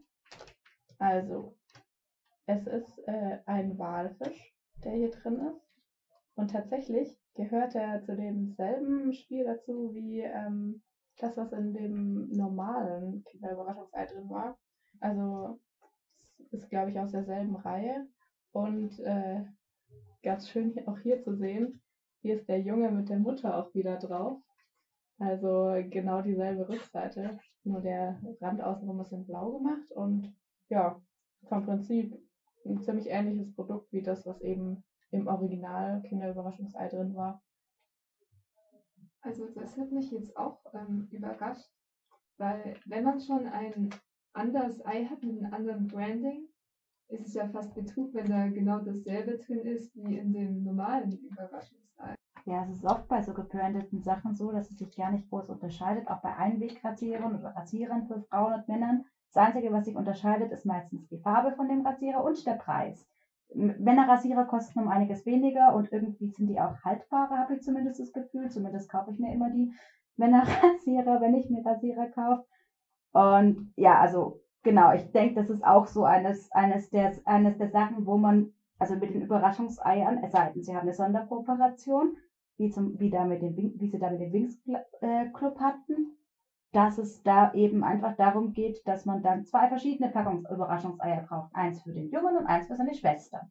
[0.99, 1.57] Also,
[2.47, 5.61] es ist äh, ein Walfisch, der hier drin ist.
[6.35, 10.83] Und tatsächlich gehört er zu demselben Spiel dazu wie ähm,
[11.19, 14.59] das, was in dem normalen Kinderüberraschungsei drin war.
[15.01, 15.61] Also,
[16.39, 18.07] es ist, glaube ich, aus derselben Reihe.
[18.53, 19.45] Und äh,
[20.23, 21.83] ganz schön hier, auch hier zu sehen,
[22.23, 24.41] hier ist der Junge mit der Mutter auch wieder drauf.
[25.19, 30.35] Also genau dieselbe Rückseite, nur der Rand außenrum ist in blau gemacht und
[30.69, 31.01] ja,
[31.49, 32.17] vom Prinzip
[32.65, 37.43] ein ziemlich ähnliches Produkt wie das, was eben im Original Kinderüberraschungsei drin war.
[39.21, 41.69] Also das hat mich jetzt auch ähm, überrascht,
[42.39, 43.91] weil wenn man schon ein
[44.33, 46.49] anderes Ei hat mit einem anderen Branding,
[47.09, 51.19] ist es ja fast Betrug, wenn da genau dasselbe drin ist wie in dem normalen
[51.19, 52.16] Überraschungsei.
[52.47, 55.51] Ja, es ist oft bei so gebrandeten Sachen so, dass es sich gar nicht groß
[55.51, 59.03] unterscheidet, auch bei Einwegrasierern oder Rasierern für Frauen und Männern.
[59.35, 63.05] Das Einzige, was sich unterscheidet, ist meistens die Farbe von dem Rasierer und der Preis.
[63.53, 68.13] Männerrasierer kosten um einiges weniger und irgendwie sind die auch haltbarer, habe ich zumindest das
[68.13, 68.49] Gefühl.
[68.49, 69.69] Zumindest kaufe ich mir immer die
[70.17, 72.45] Männerrasierer, wenn ich mir Rasierer kaufe.
[73.11, 77.71] Und ja, also genau, ich denke, das ist auch so eines, eines, der, eines der
[77.71, 78.47] Sachen, wo man,
[78.79, 82.15] also mit den Überraschungseiern, es sei denn, sie haben eine Sonderkooperation,
[82.59, 84.59] wie, zum, wie, da mit den, wie sie da mit dem Wings
[85.01, 86.17] äh, Club hatten,
[86.73, 91.55] dass es da eben einfach darum geht, dass man dann zwei verschiedene Packungsüberraschungseier braucht.
[91.55, 93.49] Eins für den Jungen und eins für seine Schwester.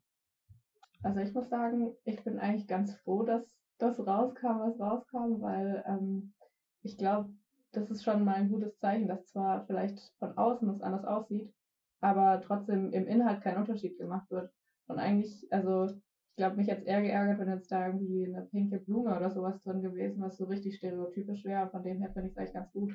[1.04, 3.48] Also ich muss sagen, ich bin eigentlich ganz froh, dass
[3.78, 6.34] das rauskam, was rauskam, weil ähm,
[6.82, 7.30] ich glaube,
[7.72, 11.52] das ist schon mal ein gutes Zeichen, dass zwar vielleicht von außen es anders aussieht,
[12.00, 14.52] aber trotzdem im Inhalt kein Unterschied gemacht wird.
[14.88, 15.90] Und eigentlich, also
[16.36, 19.62] ich glaube, mich jetzt eher geärgert, wenn jetzt da irgendwie eine pinke Blume oder sowas
[19.62, 21.70] drin gewesen, was so richtig stereotypisch wäre.
[21.70, 22.94] Von dem her finde ich es eigentlich ganz gut,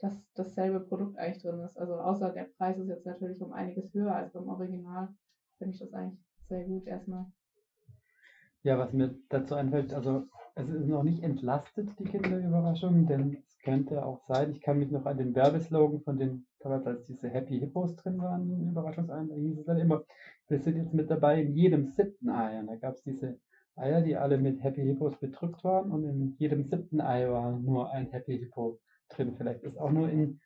[0.00, 1.78] dass dasselbe Produkt eigentlich drin ist.
[1.78, 5.08] Also außer der Preis ist jetzt natürlich um einiges höher als beim Original,
[5.58, 6.18] finde ich das eigentlich
[6.48, 7.26] sehr gut erstmal.
[8.64, 10.24] Ja, was mir dazu einfällt, also
[10.56, 14.90] es ist noch nicht entlastet, die Kinderüberraschung, denn es könnte auch sein, ich kann mich
[14.90, 19.28] noch an den Werbeslogan von den, damals als diese Happy Hippos drin waren, in Überraschungseiern,
[19.28, 20.02] da hieß es dann immer,
[20.50, 22.58] wir sind jetzt mit dabei in jedem siebten Ei.
[22.58, 23.38] Und da gab es diese
[23.76, 27.90] Eier, die alle mit Happy Hippos bedrückt waren und in jedem siebten Ei war nur
[27.92, 28.78] ein Happy Hippo
[29.08, 29.34] drin.
[29.36, 30.40] Vielleicht ist auch nur in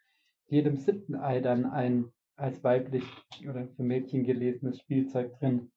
[0.46, 3.04] jedem siebten Ei dann ein als weiblich
[3.48, 5.70] oder für Mädchen gelesenes Spielzeug drin.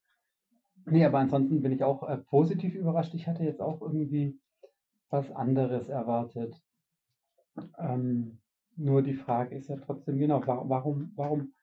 [0.86, 3.14] Nee, aber ansonsten bin ich auch äh, positiv überrascht.
[3.14, 4.40] Ich hatte jetzt auch irgendwie
[5.10, 6.56] was anderes erwartet.
[7.78, 8.40] Ähm,
[8.76, 11.54] nur die Frage ist ja trotzdem genau, warum, warum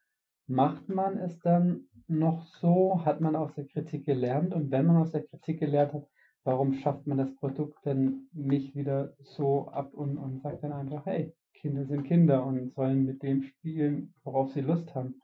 [0.46, 3.04] macht man es dann noch so?
[3.04, 4.54] Hat man aus der Kritik gelernt?
[4.54, 6.06] Und wenn man aus der Kritik gelernt hat,
[6.44, 11.06] warum schafft man das Produkt denn nicht wieder so ab und, und sagt dann einfach,
[11.06, 15.20] hey, Kinder sind Kinder und sollen mit dem spielen, worauf sie Lust haben.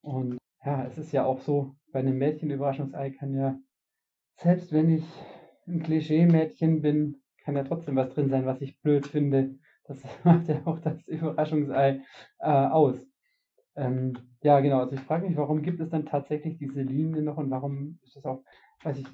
[0.00, 3.58] Und ja, es ist ja auch so, bei einem Mädchen-Überraschungsei kann ja,
[4.36, 5.04] selbst wenn ich
[5.66, 9.58] ein Klischee-Mädchen bin, kann ja trotzdem was drin sein, was ich blöd finde.
[9.84, 12.02] Das macht ja auch das Überraschungsei
[12.38, 13.06] äh, aus.
[13.76, 14.80] Ähm, ja, genau.
[14.80, 18.16] Also ich frage mich, warum gibt es dann tatsächlich diese Linie noch und warum ist
[18.16, 18.42] das auch,
[18.82, 19.06] was ich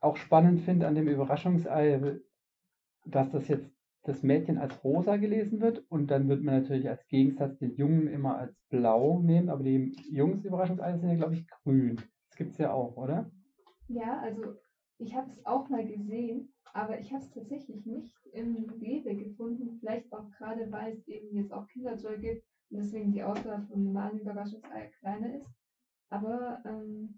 [0.00, 2.20] auch spannend finde an dem Überraschungsei,
[3.04, 3.70] dass das jetzt
[4.04, 8.08] das Mädchen als rosa gelesen wird und dann wird man natürlich als Gegensatz den Jungen
[8.08, 11.96] immer als blau nehmen, aber die Jungs Überraschungseier sind ja, glaube ich, grün.
[12.28, 13.30] Das gibt es ja auch, oder?
[13.86, 14.56] Ja, also
[14.98, 19.78] ich habe es auch mal gesehen aber ich habe es tatsächlich nicht im Rewe gefunden.
[19.78, 24.18] Vielleicht auch gerade, weil es eben jetzt auch Kinderjoy gibt deswegen die Auswahl von normalen
[24.18, 25.50] Überraschungseier kleiner ist.
[26.10, 27.14] Aber ähm,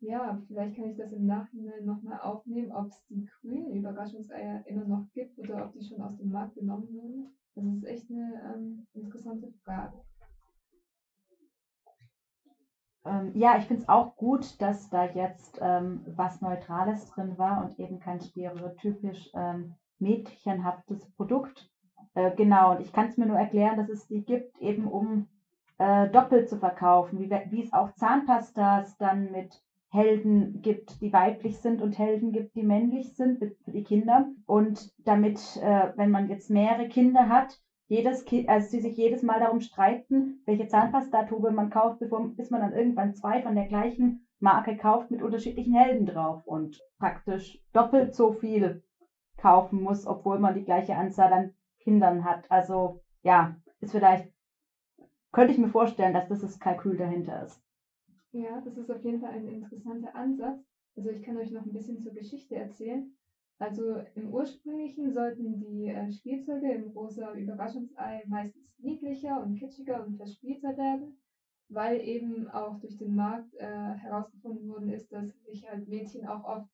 [0.00, 4.84] ja, vielleicht kann ich das im Nachhinein nochmal aufnehmen, ob es die grünen Überraschungseier immer
[4.84, 7.28] noch gibt oder ob die schon aus dem Markt genommen wurden.
[7.54, 10.00] Das ist echt eine ähm, interessante Frage.
[13.04, 17.60] Ähm, ja, ich finde es auch gut, dass da jetzt ähm, was Neutrales drin war
[17.60, 21.71] und eben kein stereotypisch ähm, mädchenhaftes Produkt.
[22.14, 25.26] Äh, genau, und ich kann es mir nur erklären, dass es die gibt, eben um
[25.78, 31.58] äh, doppelt zu verkaufen, wie, wie es auch Zahnpastas dann mit Helden gibt, die weiblich
[31.58, 34.26] sind und Helden gibt, die männlich sind für die Kinder.
[34.46, 39.22] Und damit, äh, wenn man jetzt mehrere Kinder hat, jedes kind, also sie sich jedes
[39.22, 43.66] Mal darum streiten, welche Zahnpastatube man kauft, bevor, bis man dann irgendwann zwei von der
[43.66, 48.82] gleichen Marke kauft mit unterschiedlichen Helden drauf und praktisch doppelt so viel
[49.36, 51.50] kaufen muss, obwohl man die gleiche Anzahl an
[51.82, 52.50] Kindern hat.
[52.50, 54.32] Also ja, ist vielleicht,
[55.32, 57.60] könnte ich mir vorstellen, dass das das Kalkül dahinter ist.
[58.32, 60.64] Ja, das ist auf jeden Fall ein interessanter Ansatz.
[60.96, 63.12] Also ich kann euch noch ein bisschen zur Geschichte erzählen.
[63.58, 70.16] Also im ursprünglichen sollten die äh, Spielzeuge im rosa Überraschungsei meistens niedlicher und kitschiger und
[70.16, 71.16] verspielter werden,
[71.68, 76.44] weil eben auch durch den Markt äh, herausgefunden worden ist, dass sich halt Mädchen auch
[76.44, 76.68] oft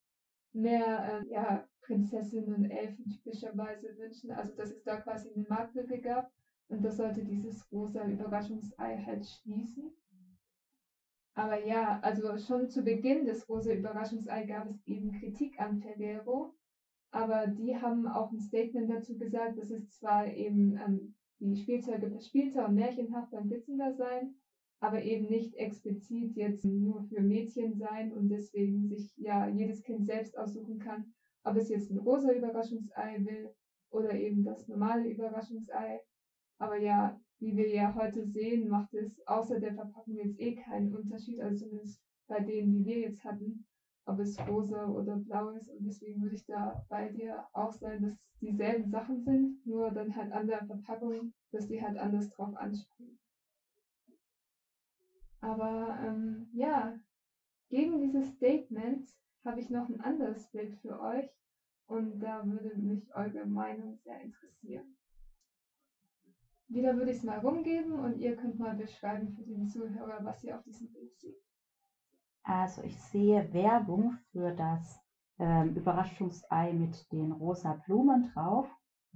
[0.52, 4.30] mehr äh, ja, Prinzessinnen und Elfen typischerweise wünschen.
[4.30, 6.30] Also dass es da quasi eine Marktlücke gab
[6.68, 9.90] und das sollte dieses rosa Überraschungsei halt schließen.
[11.34, 16.52] Aber ja, also schon zu Beginn des Rosa Überraschungsei gab es eben Kritik an Ferrero,
[17.12, 22.08] aber die haben auch ein Statement dazu gesagt, dass es zwar eben ähm, die Spielzeuge
[22.08, 24.34] verspielter und märchenhafter und witzender seien,
[24.80, 30.04] aber eben nicht explizit jetzt nur für Mädchen sein und deswegen sich ja jedes Kind
[30.04, 31.06] selbst aussuchen kann,
[31.44, 33.50] ob es jetzt ein rosa Überraschungsei will
[33.90, 36.00] oder eben das normale Überraschungsei.
[36.58, 40.94] Aber ja, wie wir ja heute sehen, macht es außer der Verpackung jetzt eh keinen
[40.94, 43.64] Unterschied, also zumindest bei denen, die wir jetzt hatten,
[44.04, 45.68] ob es rosa oder blau ist.
[45.70, 49.90] Und deswegen würde ich da bei dir auch sein, dass es dieselben Sachen sind, nur
[49.90, 53.18] dann halt an der Verpackung, dass die halt anders drauf anspringen.
[55.40, 56.98] Aber ähm, ja,
[57.68, 59.08] gegen dieses Statement
[59.44, 61.28] habe ich noch ein anderes Bild für euch
[61.86, 64.96] und da würde mich eure Meinung sehr interessieren.
[66.68, 70.44] Wieder würde ich es mal rumgeben und ihr könnt mal beschreiben für den Zuhörer, was
[70.44, 71.42] ihr auf diesem Bild seht.
[72.42, 75.00] Also ich sehe Werbung für das
[75.38, 78.68] ähm, Überraschungsei mit den rosa Blumen drauf.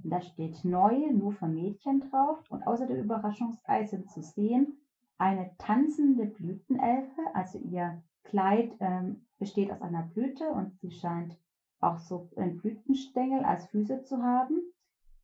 [0.02, 2.38] Und da steht neu, nur für Mädchen drauf.
[2.50, 4.78] Und außer dem Überraschungsei sind zu sehen
[5.18, 7.20] eine tanzende Blütenelfe.
[7.34, 11.36] Also ihr Kleid ähm, besteht aus einer Blüte und sie scheint
[11.80, 14.62] auch so einen Blütenstängel als Füße zu haben.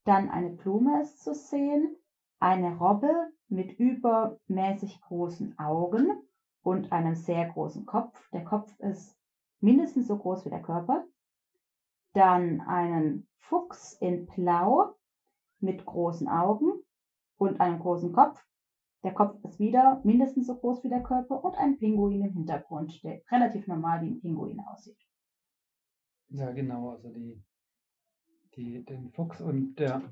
[0.02, 1.94] Dann eine Blume ist zu sehen,
[2.40, 3.14] eine Robbe
[3.46, 6.10] mit übermäßig großen Augen
[6.62, 8.28] und einem sehr großen Kopf.
[8.32, 9.16] Der Kopf ist
[9.60, 11.04] mindestens so groß wie der Körper.
[12.12, 14.96] Dann einen Fuchs in Blau
[15.60, 16.72] mit großen Augen
[17.36, 18.44] und einem großen Kopf.
[19.05, 23.03] Der Kopf ist wieder mindestens so groß wie der Körper und ein Pinguin im Hintergrund,
[23.05, 24.99] der relativ normal wie ein Pinguin aussieht.
[26.30, 26.90] Ja, genau.
[26.90, 27.42] Also die,
[28.57, 30.03] die, den Fuchs und der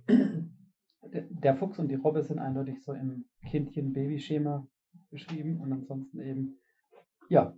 [1.12, 4.66] der Fuchs und die Robbe sind eindeutig so im Kindchen-Baby-Schema
[5.11, 6.59] beschrieben und ansonsten eben,
[7.28, 7.57] ja,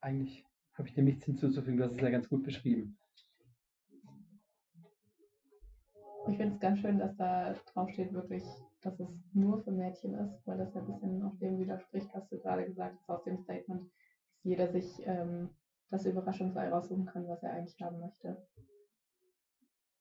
[0.00, 2.98] eigentlich habe ich dem nichts hinzuzufügen, das ist ja ganz gut beschrieben.
[6.28, 8.44] Ich finde es ganz schön, dass da drauf steht wirklich,
[8.82, 12.28] dass es nur für Mädchen ist, weil das ja ein bisschen auch dem widerspricht, was
[12.28, 13.90] du gerade gesagt hast aus dem Statement, dass
[14.42, 15.50] jeder sich ähm,
[15.90, 18.36] das Überraschungsei raussuchen kann, was er eigentlich haben möchte.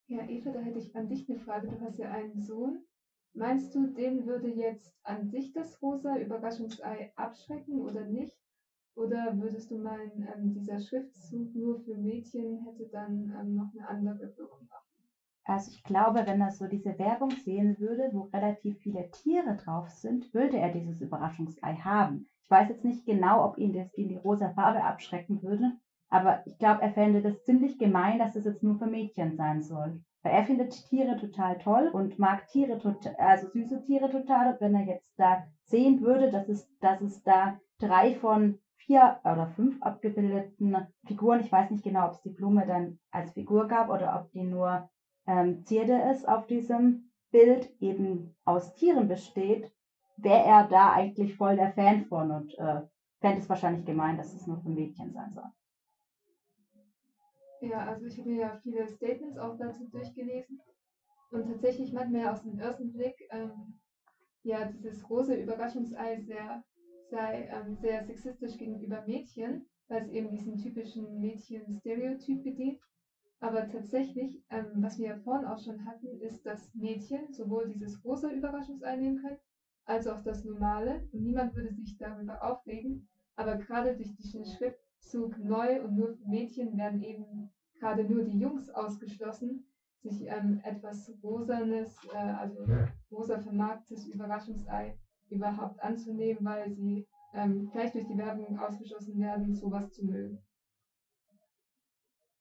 [0.08, 1.68] Ja, Eva, da hätte ich an dich eine Frage.
[1.68, 2.84] Du hast ja einen Sohn.
[3.34, 8.40] Meinst du, den würde jetzt an sich das rosa Überraschungsei abschrecken oder nicht?
[8.96, 13.88] Oder würdest du meinen, ähm, dieser Schriftzug nur für Mädchen hätte dann ähm, noch eine
[13.88, 14.68] andere Wirkung?
[15.46, 19.90] Also ich glaube, wenn er so diese Werbung sehen würde, wo relativ viele Tiere drauf
[19.90, 22.30] sind, würde er dieses Überraschungsei haben.
[22.44, 25.74] Ich weiß jetzt nicht genau, ob ihn das in die rosa Farbe abschrecken würde,
[26.10, 29.62] aber ich glaube, er fände das ziemlich gemein, dass es jetzt nur für Mädchen sein
[29.62, 30.02] soll.
[30.24, 34.54] Weil er findet Tiere total toll und mag Tiere total, also süße Tiere total.
[34.54, 39.20] Und wenn er jetzt da sehen würde, dass es, dass es da drei von vier
[39.24, 40.76] oder fünf abgebildeten
[41.06, 44.32] Figuren, ich weiß nicht genau, ob es die Blume dann als Figur gab oder ob
[44.32, 44.90] die nur
[45.30, 49.72] ähm, Zierde ist auf diesem Bild, eben aus Tieren besteht,
[50.18, 52.82] wäre er da eigentlich voll der Fan von und äh,
[53.22, 55.52] fände es wahrscheinlich gemein, dass es nur für Mädchen sein soll.
[57.62, 60.60] Ja, also ich habe mir ja viele Statements auch dazu durchgelesen.
[61.32, 63.80] Und tatsächlich man ja aus dem ersten Blick, ähm,
[64.42, 66.64] ja, dieses große Überraschungsei sehr,
[67.12, 72.80] sei ähm, sehr sexistisch gegenüber Mädchen, weil es eben diesen typischen Mädchen-Stereotyp bedient.
[73.42, 78.02] Aber tatsächlich, ähm, was wir ja vorhin auch schon hatten, ist, dass Mädchen sowohl dieses
[78.02, 79.40] große Überraschungsei nehmen können,
[79.86, 81.08] als auch das normale.
[81.14, 83.08] Und niemand würde sich darüber aufregen.
[83.36, 88.38] Aber gerade durch diesen Schriftzug neu und nur für Mädchen werden eben gerade nur die
[88.38, 89.64] Jungs ausgeschlossen,
[90.02, 92.66] sich ähm, etwas rosanes, äh, also
[93.10, 94.98] rosa vermarktes Überraschungsei
[95.30, 100.38] überhaupt anzunehmen, weil sie ähm, gleich durch die Werbung ausgeschlossen werden, sowas zu mögen.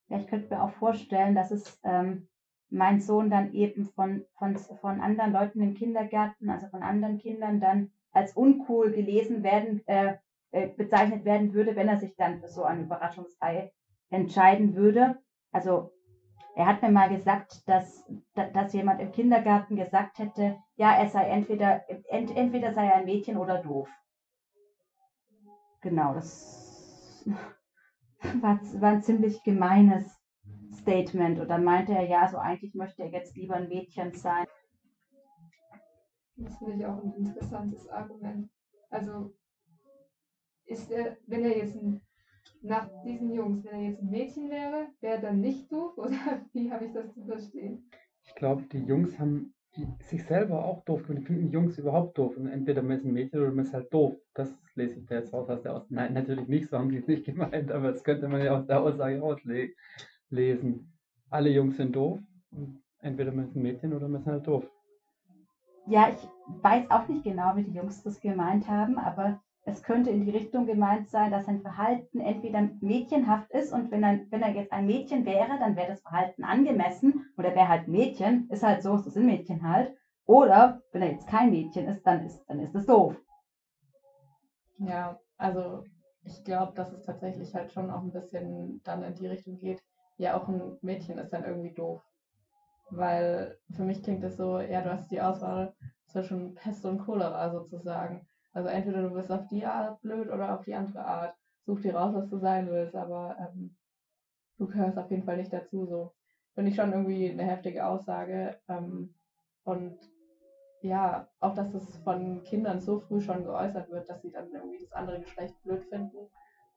[0.08, 2.28] Ja, ich könnte mir auch vorstellen, dass es ähm,
[2.70, 7.60] mein Sohn dann eben von, von, von anderen Leuten im Kindergarten, also von anderen Kindern,
[7.60, 10.16] dann als uncool gelesen werden, äh,
[10.50, 13.72] äh, bezeichnet werden würde, wenn er sich dann für so ein Überraschungsei
[14.10, 15.18] entscheiden würde.
[15.52, 15.92] Also
[16.54, 18.04] er hat mir mal gesagt, dass,
[18.34, 23.04] dass jemand im Kindergarten gesagt hätte, ja, er sei entweder, ent, entweder sei er ein
[23.04, 23.88] Mädchen oder doof.
[25.80, 27.24] Genau, das
[28.40, 30.18] war, war ein ziemlich gemeines
[30.72, 31.38] Statement.
[31.38, 34.46] Und dann meinte er, ja, so eigentlich möchte er jetzt lieber ein Mädchen sein.
[36.36, 38.48] Das finde ich auch ein interessantes Argument.
[38.90, 39.34] Also,
[40.66, 42.00] ist er, wenn er jetzt ein,
[42.62, 45.92] nach diesen Jungs, wenn er jetzt ein Mädchen wäre, wäre er dann nicht doof?
[45.98, 47.90] Oder wie habe ich das zu verstehen?
[48.24, 49.54] Ich glaube, die Jungs haben
[50.00, 51.02] sich selber auch doof.
[51.08, 52.36] Die finden Jungs überhaupt doof.
[52.36, 54.16] Und entweder man ist ein Mädchen oder man ist halt doof.
[54.34, 55.94] Das lese ich da jetzt raus aus der Aussage.
[55.94, 58.66] Nein, natürlich nicht, so haben die es nicht gemeint, aber das könnte man ja aus
[58.66, 60.92] der Aussage rauslesen.
[61.30, 62.18] Alle Jungs sind doof.
[62.50, 64.68] Und entweder man ist ein Mädchen oder man ist halt doof.
[65.86, 66.28] Ja, ich
[66.62, 70.30] weiß auch nicht genau, wie die Jungs das gemeint haben, aber es könnte in die
[70.30, 74.72] Richtung gemeint sein, dass sein Verhalten entweder mädchenhaft ist und wenn er, wenn er jetzt
[74.72, 78.82] ein Mädchen wäre, dann wäre das Verhalten angemessen und er wäre halt Mädchen, ist halt
[78.82, 79.92] so, so sind Mädchen halt.
[80.26, 83.18] Oder wenn er jetzt kein Mädchen ist, dann ist, dann ist das doof.
[84.78, 85.82] Ja, also
[86.24, 89.82] ich glaube, dass es tatsächlich halt schon auch ein bisschen dann in die Richtung geht,
[90.18, 92.00] ja, auch ein Mädchen ist dann irgendwie doof.
[92.90, 95.72] Weil für mich klingt es so, ja, du hast die Auswahl
[96.06, 98.26] zwischen Pest und Cholera sozusagen.
[98.58, 101.36] Also entweder du bist auf die Art blöd oder auf die andere Art.
[101.64, 103.76] Such dir raus, was du sein willst, aber ähm,
[104.56, 105.86] du gehörst auf jeden Fall nicht dazu.
[105.86, 106.12] So
[106.56, 108.58] finde ich schon irgendwie eine heftige Aussage.
[108.68, 109.14] Ähm,
[109.62, 109.96] und
[110.82, 114.80] ja, auch dass das von Kindern so früh schon geäußert wird, dass sie dann irgendwie
[114.80, 116.28] das andere Geschlecht blöd finden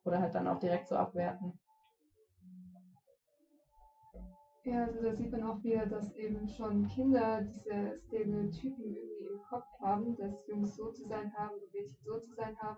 [0.04, 1.58] oder halt dann auch direkt so abwerten.
[4.64, 9.42] Ja, also da sieht man auch wieder, dass eben schon Kinder diese Stereotypen irgendwie im
[9.50, 12.78] Kopf haben, dass Jungs so zu sein haben und Mädchen so zu sein haben.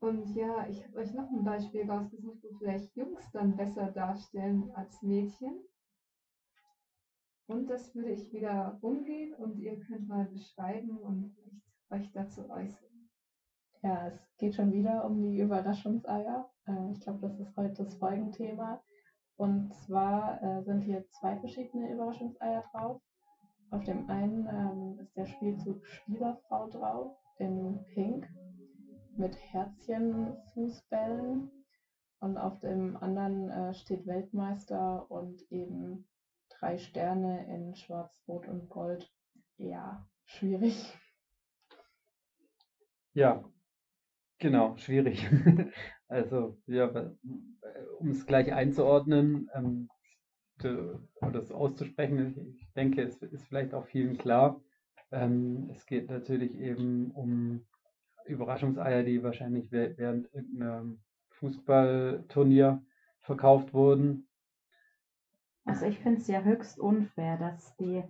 [0.00, 4.70] Und ja, ich habe euch noch ein Beispiel rausgesucht, wo vielleicht Jungs dann besser darstellen
[4.74, 5.60] als Mädchen.
[7.46, 11.36] Und das würde ich wieder umgehen und ihr könnt mal beschreiben und
[11.90, 13.10] euch dazu äußern.
[13.82, 16.50] Ja, es geht schon wieder um die Überraschungseier.
[16.66, 18.82] Äh, ich glaube, das ist heute das Folgenthema.
[19.36, 23.00] Und zwar äh, sind hier zwei verschiedene Überraschungseier drauf.
[23.70, 28.28] Auf dem einen ähm, ist der Spielzug Spielerfrau drauf, in Pink,
[29.16, 31.50] mit Herzchen-Fußbällen.
[32.20, 36.06] Und auf dem anderen äh, steht Weltmeister und eben
[36.48, 39.12] drei Sterne in Schwarz, Rot und Gold.
[39.56, 40.96] Ja, schwierig.
[43.12, 43.44] Ja,
[44.38, 45.28] genau, schwierig.
[46.14, 46.88] also, ja,
[47.98, 49.88] um es gleich einzuordnen ähm,
[51.20, 54.60] oder es auszusprechen, ich denke, es ist vielleicht auch vielen klar.
[55.10, 57.66] Ähm, es geht natürlich eben um
[58.26, 61.00] Überraschungseier, die wahrscheinlich während irgendeinem
[61.30, 62.80] Fußballturnier
[63.20, 64.28] verkauft wurden.
[65.64, 68.04] Also ich finde es ja höchst unfair, dass die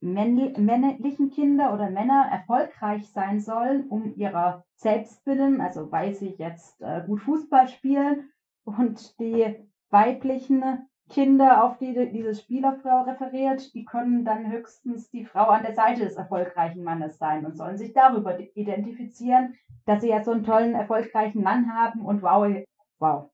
[0.00, 6.80] männlichen Kinder oder Männer erfolgreich sein sollen, um ihrer selbst willen, also weil sie jetzt
[6.82, 8.30] äh, gut Fußball spielen
[8.64, 9.56] und die
[9.90, 15.74] weiblichen Kinder, auf die diese Spielerfrau referiert, die können dann höchstens die Frau an der
[15.74, 20.42] Seite des erfolgreichen Mannes sein und sollen sich darüber identifizieren, dass sie ja so einen
[20.42, 22.52] tollen, erfolgreichen Mann haben und wow,
[22.98, 23.30] wow,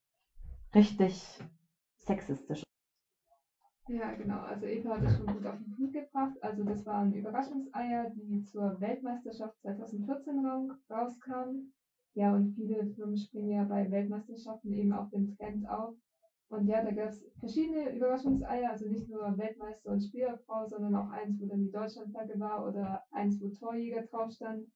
[0.75, 1.41] richtig
[1.99, 2.63] sexistisch.
[3.89, 4.39] Ja, genau.
[4.41, 6.37] Also Eva hat es schon gut auf den Punkt gebracht.
[6.43, 10.45] Also das waren Überraschungseier, die zur Weltmeisterschaft 2014
[10.91, 11.73] rauskamen.
[12.15, 15.95] Ja, und viele Firmen springen ja bei Weltmeisterschaften eben auf den Trend auf.
[16.49, 21.09] Und ja, da gab es verschiedene Überraschungseier, also nicht nur Weltmeister und Spielerfrau, sondern auch
[21.09, 24.67] eins, wo dann die Deutschlandflagge war oder eins, wo Torjäger drauf stand.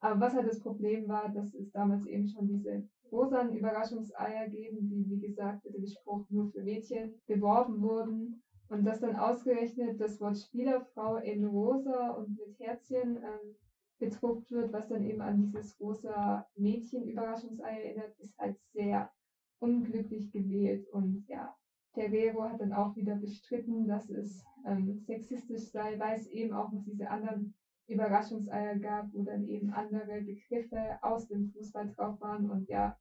[0.00, 4.86] Aber was halt das Problem war, dass es damals eben schon diese rosanen Überraschungseier geben,
[4.88, 8.43] die, wie gesagt, mit dem Spruch nur für Mädchen beworben wurden.
[8.74, 13.56] Und dass dann ausgerechnet das Wort Spielerfrau in rosa und mit Herzchen ähm,
[14.00, 19.12] bedruckt wird, was dann eben an dieses rosa Mädchen-Überraschungsei erinnert, ist halt sehr
[19.60, 20.88] unglücklich gewählt.
[20.88, 21.54] Und ja,
[21.92, 26.72] Terrero hat dann auch wieder bestritten, dass es ähm, sexistisch sei, weil es eben auch
[26.72, 27.54] noch diese anderen
[27.86, 32.98] Überraschungseier gab, wo dann eben andere Begriffe aus dem Fußball drauf waren und ja,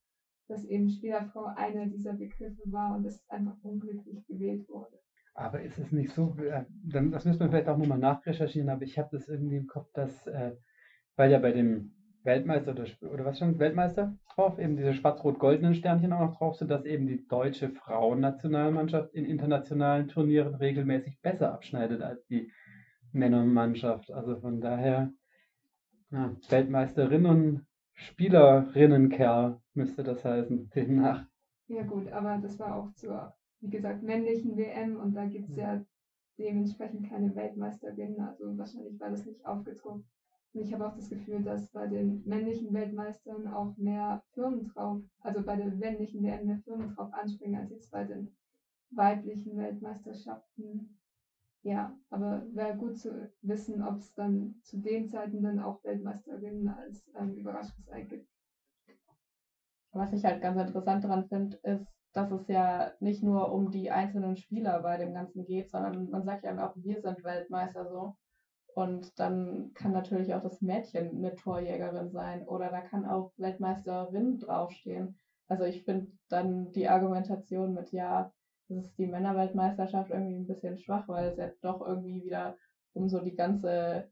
[0.48, 5.00] dass eben Spielerfrau einer dieser Begriffe war und es einfach unglücklich gewählt wurde.
[5.36, 9.00] Aber ist es nicht so, äh, das müssen wir vielleicht auch nochmal nachrecherchieren, aber ich
[9.00, 10.56] habe das irgendwie im Kopf, dass, äh,
[11.16, 16.14] weil ja bei dem Weltmeister oder, oder was schon, Weltmeister drauf, eben diese schwarz-rot-goldenen Sternchen
[16.14, 22.02] auch noch drauf sind, dass eben die deutsche Frauennationalmannschaft in internationalen Turnieren regelmäßig besser abschneidet
[22.02, 22.52] als die
[23.12, 24.12] Männermannschaft.
[24.12, 25.12] Also von daher,
[26.12, 31.26] ja, Weltmeisterin und Spielerinnenkerl müsste das heißen, demnach.
[31.68, 35.55] Ja gut, aber das war auch zur, wie gesagt, männlichen WM und da gibt es
[35.55, 35.82] ja
[36.38, 40.05] dementsprechend keine Weltmeisterinnen, also wahrscheinlich war das nicht aufgedruckt.
[40.53, 45.01] Und ich habe auch das Gefühl, dass bei den männlichen Weltmeistern auch mehr Firmen drauf,
[45.22, 48.30] also bei der männlichen WM mehr Firmen drauf anspringen, als jetzt bei den
[48.91, 50.99] weiblichen Weltmeisterschaften.
[51.64, 56.68] Ja, aber wäre gut zu wissen, ob es dann zu den Zeiten dann auch Weltmeisterinnen
[56.68, 58.28] als ähm, Überraschungsei gibt.
[59.93, 63.91] Was ich halt ganz interessant daran finde, ist, dass es ja nicht nur um die
[63.91, 68.16] einzelnen Spieler bei dem Ganzen geht, sondern man sagt ja auch, wir sind Weltmeister so.
[68.76, 74.39] Und dann kann natürlich auch das Mädchen eine Torjägerin sein oder da kann auch Weltmeisterin
[74.39, 75.20] draufstehen.
[75.47, 78.32] Also ich finde dann die Argumentation mit, ja,
[78.70, 82.57] das ist die Männerweltmeisterschaft irgendwie ein bisschen schwach, weil es ja doch irgendwie wieder
[82.93, 84.09] um so die ganze,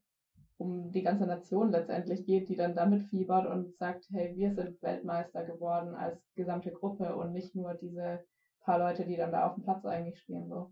[0.62, 4.82] um die ganze Nation letztendlich geht, die dann damit fiebert und sagt, hey, wir sind
[4.82, 8.24] Weltmeister geworden als gesamte Gruppe und nicht nur diese
[8.62, 10.48] paar Leute, die dann da auf dem Platz eigentlich stehen.
[10.48, 10.72] So.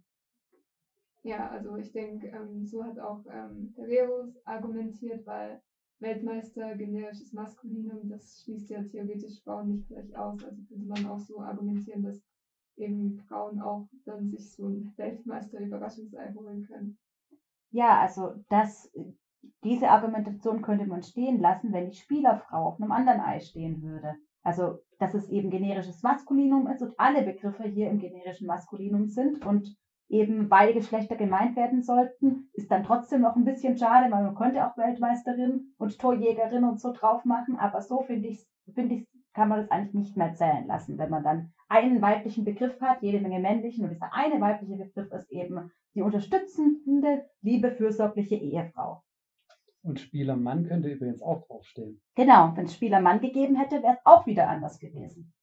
[1.24, 5.60] Ja, also ich denke, ähm, so hat auch ähm, Ferreros argumentiert, weil
[6.00, 10.42] Weltmeister generisches Maskulinum, das schließt ja theoretisch Frauen nicht gleich aus.
[10.44, 12.22] Also könnte man auch so argumentieren, dass
[12.78, 16.98] eben Frauen auch dann sich so ein Weltmeister-Überraschungsei holen können.
[17.72, 18.90] Ja, also das,
[19.64, 24.16] diese Argumentation könnte man stehen lassen, wenn die Spielerfrau auf einem anderen Ei stehen würde.
[24.44, 29.46] Also, dass es eben generisches Maskulinum ist und alle Begriffe hier im generischen Maskulinum sind
[29.46, 29.76] und
[30.10, 34.36] eben beide Geschlechter gemeint werden sollten, ist dann trotzdem noch ein bisschen schade, weil man
[34.36, 39.08] könnte auch Weltmeisterin und Torjägerin und so drauf machen, aber so finde ich, finde ich,
[39.34, 43.04] kann man das eigentlich nicht mehr zählen lassen, wenn man dann einen weiblichen Begriff hat,
[43.04, 49.04] jede Menge männlichen und dieser eine weibliche Begriff ist eben die unterstützende, liebe, fürsorgliche Ehefrau.
[49.82, 52.02] Und Spielermann könnte übrigens auch draufstehen.
[52.16, 55.34] Genau, wenn es Spielermann gegeben hätte, wäre es auch wieder anders gewesen.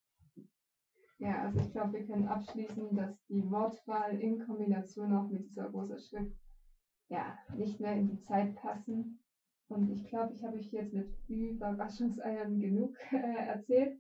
[1.19, 5.71] Ja, also ich glaube, wir können abschließen, dass die Wortwahl in Kombination auch mit dieser
[5.71, 6.37] großen Schrift
[7.09, 9.21] ja nicht mehr in die Zeit passen.
[9.69, 13.99] Und ich glaube, ich habe euch jetzt mit Überraschungseiern genug äh, erzählt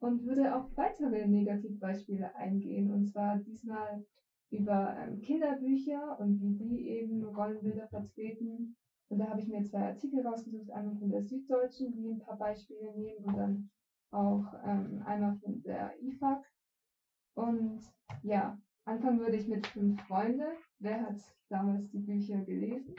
[0.00, 2.92] und würde auf weitere Negativbeispiele eingehen.
[2.92, 4.04] Und zwar diesmal
[4.50, 8.76] über ähm, Kinderbücher und wie die eben Rollenbilder vertreten.
[9.10, 12.36] Und da habe ich mir zwei Artikel rausgesucht, einmal von der Süddeutschen, die ein paar
[12.36, 13.70] Beispiele nehmen und dann
[14.12, 16.44] auch ähm, einmal von der IFAG.
[17.34, 17.80] Und
[18.22, 20.46] ja, anfangen würde ich mit Fünf Freunde.
[20.78, 22.94] Wer hat damals die Bücher gelesen?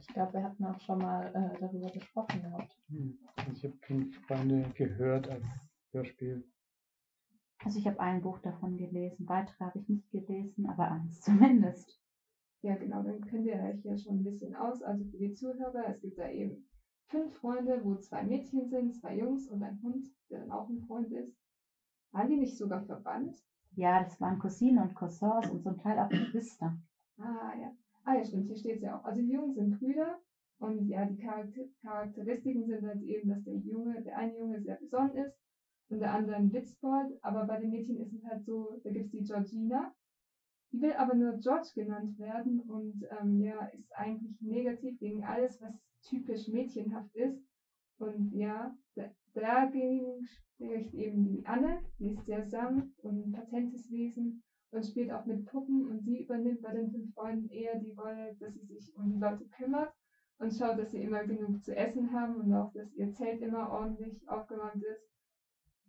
[0.00, 2.78] Ich glaube, wir hatten auch schon mal äh, darüber gesprochen gehabt.
[2.88, 3.18] Hm.
[3.34, 5.44] Also ich habe Fünf Freunde gehört als
[5.90, 6.48] Hörspiel.
[7.64, 12.00] Also ich habe ein Buch davon gelesen, weitere habe ich nicht gelesen, aber eins zumindest.
[12.64, 14.80] Ja, genau, dann könnt ihr euch ja schon ein bisschen aus.
[14.80, 16.66] Also für die Zuhörer, es gibt da eben
[17.08, 20.80] fünf Freunde, wo zwei Mädchen sind, zwei Jungs und ein Hund, der dann auch ein
[20.86, 21.36] Freund ist.
[22.12, 23.38] Waren die nicht sogar verwandt?
[23.76, 26.78] Ja, das waren Cousinen und Cousins und zum Teil auch Geschwister.
[27.18, 27.70] Ah, ja.
[28.04, 29.04] Ah, ja, stimmt, hier steht es ja auch.
[29.04, 30.18] Also die Jungs sind Brüder
[30.58, 35.14] und ja, die Charakteristiken sind halt eben, dass der Junge, der eine Junge sehr besonnen
[35.16, 35.36] ist
[35.90, 39.04] und der andere ein Witzbold, aber bei den Mädchen ist es halt so, da gibt
[39.04, 39.92] es die Georgina,
[40.74, 45.60] die will aber nur George genannt werden und ähm, ja, ist eigentlich negativ gegen alles,
[45.60, 45.72] was
[46.02, 47.40] typisch mädchenhaft ist.
[47.98, 48.74] Und ja,
[49.34, 55.12] dagegen spricht eben die Anne, die ist sehr sanft und ein patentes Wesen und spielt
[55.12, 58.64] auch mit Puppen und sie übernimmt bei den fünf Freunden eher die Rolle, dass sie
[58.64, 59.92] sich um die Leute kümmert
[60.38, 63.70] und schaut, dass sie immer genug zu essen haben und auch, dass ihr Zelt immer
[63.70, 65.08] ordentlich aufgeräumt ist.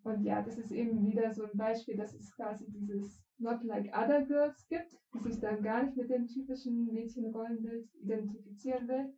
[0.03, 3.91] Und ja, das ist eben wieder so ein Beispiel, dass es quasi dieses Not Like
[3.97, 9.13] Other Girls gibt, die sich dann gar nicht mit dem typischen Mädchenrollenbild identifizieren will.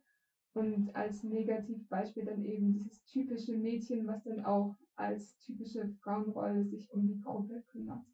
[0.54, 6.90] Und als Negativbeispiel dann eben dieses typische Mädchen, was dann auch als typische Frauenrolle sich
[6.92, 8.04] um die Gruppe kümmert.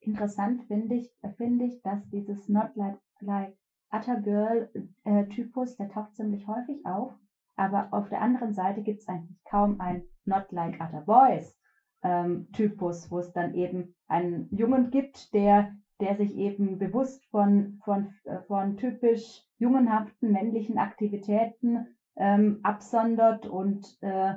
[0.00, 3.56] Interessant finde ich, finde ich, dass dieses Not Like, like
[3.90, 4.70] Utter Girl
[5.04, 7.12] äh, Typus, der taucht ziemlich häufig auf,
[7.56, 11.56] aber auf der anderen Seite gibt es eigentlich kaum ein Not Like Other Boys
[12.02, 17.78] ähm, Typus, wo es dann eben einen Jungen gibt, der, der sich eben bewusst von,
[17.84, 21.86] von, äh, von typisch jungenhaften männlichen Aktivitäten
[22.16, 24.34] ähm, absondert und äh,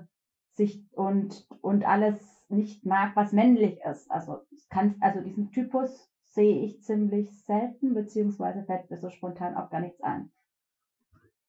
[0.54, 4.10] sich und, und alles nicht mag, was männlich ist.
[4.12, 4.40] Also,
[4.70, 9.80] kann, also diesen Typus sehe ich ziemlich selten, beziehungsweise fällt mir so spontan auch gar
[9.80, 10.30] nichts ein.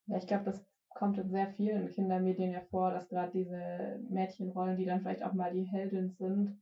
[0.06, 0.69] Ja, ich glaube, das
[1.00, 5.32] kommt in sehr vielen Kindermedien ja vor, dass gerade diese Mädchenrollen, die dann vielleicht auch
[5.32, 6.54] mal die Heldin sind,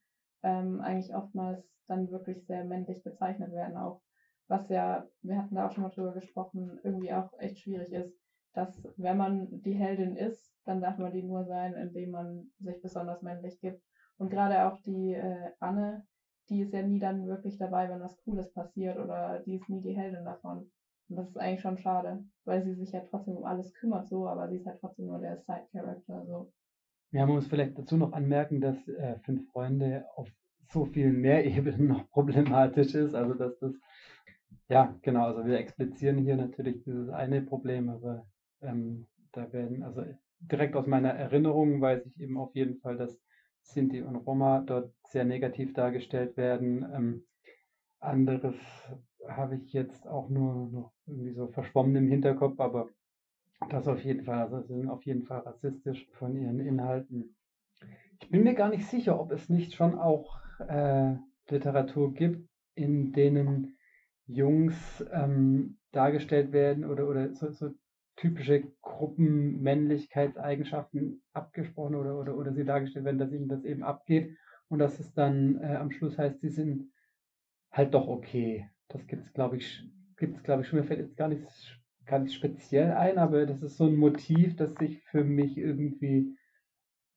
[0.45, 4.01] ähm, eigentlich oftmals dann wirklich sehr männlich bezeichnet werden auch.
[4.47, 8.17] Was ja, wir hatten da auch schon mal drüber gesprochen, irgendwie auch echt schwierig ist,
[8.53, 12.81] dass wenn man die Heldin ist, dann darf man die nur sein, indem man sich
[12.81, 13.83] besonders männlich gibt.
[14.19, 16.05] Und gerade auch die äh, Anne,
[16.49, 19.81] die ist ja nie dann wirklich dabei, wenn was Cooles passiert oder die ist nie
[19.81, 20.71] die Heldin davon.
[21.09, 24.27] Und das ist eigentlich schon schade, weil sie sich ja trotzdem um alles kümmert, so,
[24.27, 26.53] aber sie ist halt trotzdem nur der Side-Character, so.
[27.13, 30.29] Ja, man muss vielleicht dazu noch anmerken, dass äh, Fünf Freunde auf
[30.71, 33.15] so vielen mehr Ebenen noch problematisch ist.
[33.15, 33.73] Also, dass das,
[34.69, 38.27] ja, genau, also wir explizieren hier natürlich dieses eine Problem, aber
[38.61, 40.05] ähm, da werden, also
[40.41, 43.19] direkt aus meiner Erinnerung weiß ich eben auf jeden Fall, dass
[43.63, 46.87] Sinti und Roma dort sehr negativ dargestellt werden.
[46.95, 47.27] Ähm,
[48.01, 48.57] anderes
[49.29, 52.89] habe ich jetzt auch nur noch irgendwie so verschwommen im Hinterkopf, aber
[53.71, 57.35] das auf jeden Fall, also sind auf jeden Fall rassistisch von ihren Inhalten.
[58.21, 61.15] Ich bin mir gar nicht sicher, ob es nicht schon auch äh,
[61.49, 63.77] Literatur gibt, in denen
[64.27, 67.71] Jungs ähm, dargestellt werden oder, oder so, so
[68.17, 74.37] typische Gruppenmännlichkeitseigenschaften abgesprochen oder, oder, oder sie dargestellt werden, dass ihnen das eben abgeht
[74.69, 76.93] und dass es dann äh, am Schluss heißt, sie sind
[77.71, 78.69] halt doch okay.
[78.89, 79.83] Das gibt es, glaube ich,
[80.17, 80.79] gibt's, glaube ich, schon.
[80.79, 81.47] Mir fällt jetzt gar nicht,
[82.07, 86.37] gar nicht speziell ein, aber das ist so ein Motiv, das sich für mich irgendwie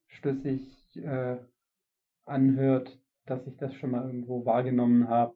[0.08, 1.38] schlüssig äh,
[2.26, 5.36] anhört, dass ich das schon mal irgendwo wahrgenommen habe.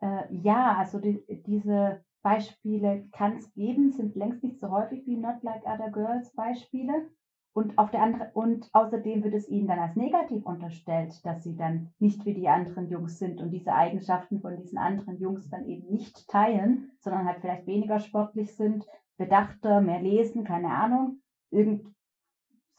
[0.00, 5.16] Äh, ja, also die, diese Beispiele kann es geben, sind längst nicht so häufig wie
[5.16, 7.10] Not Like Other Girls Beispiele.
[7.54, 11.56] Und auf der andere, und außerdem wird es ihnen dann als negativ unterstellt, dass sie
[11.56, 15.64] dann nicht wie die anderen Jungs sind und diese Eigenschaften von diesen anderen Jungs dann
[15.66, 18.84] eben nicht teilen, sondern halt vielleicht weniger sportlich sind,
[19.16, 21.94] bedachter, mehr lesen, keine Ahnung, irgend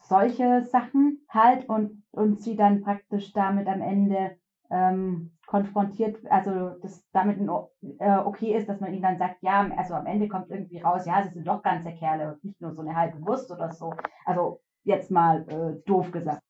[0.02, 4.36] solche Sachen halt und, und sie dann praktisch damit am Ende
[4.70, 9.94] ähm, konfrontiert, also das damit äh, okay ist, dass man ihnen dann sagt, ja, also
[9.94, 12.82] am Ende kommt irgendwie raus, ja, sie sind doch ganze Kerle und nicht nur so
[12.82, 13.94] eine halbe Wurst oder so.
[14.26, 16.42] Also jetzt mal äh, doof gesagt.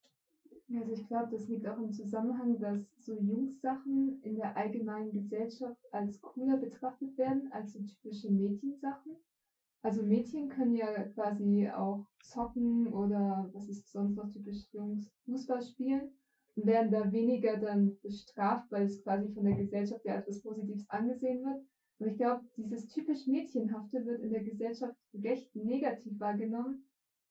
[0.75, 5.81] Also ich glaube, das liegt auch im Zusammenhang, dass so Jungssachen in der allgemeinen Gesellschaft
[5.93, 9.17] als cooler betrachtet werden als so typische Mädchensachen.
[9.83, 15.63] Also Mädchen können ja quasi auch zocken oder was ist sonst noch typisch Jungs, Fußball
[15.63, 16.11] spielen
[16.57, 20.85] und werden da weniger dann bestraft, weil es quasi von der Gesellschaft ja etwas Positives
[20.91, 21.65] angesehen wird.
[21.99, 26.86] Und ich glaube, dieses typisch Mädchenhafte wird in der Gesellschaft recht negativ wahrgenommen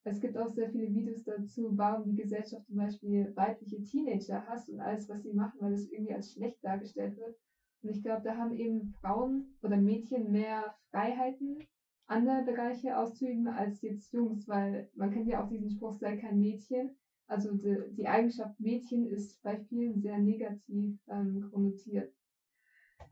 [0.05, 4.69] es gibt auch sehr viele Videos dazu, warum die Gesellschaft zum Beispiel weibliche Teenager hasst
[4.69, 7.35] und alles, was sie machen, weil es irgendwie als schlecht dargestellt wird.
[7.81, 11.57] Und ich glaube, da haben eben Frauen oder Mädchen mehr Freiheiten,
[12.05, 16.37] andere Bereiche auszuüben als jetzt Jungs, weil man kennt ja auch diesen Spruch, sei kein
[16.37, 16.95] Mädchen.
[17.27, 22.11] Also die, die Eigenschaft Mädchen ist bei vielen sehr negativ ähm, konnotiert.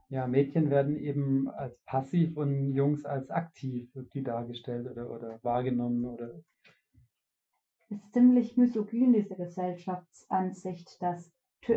[0.10, 6.06] Ja, Mädchen werden eben als passiv und Jungs als aktiv die dargestellt oder, oder wahrgenommen
[6.06, 6.40] oder
[7.94, 11.32] ist ziemlich misogyn, diese Gesellschaftsansicht, dass,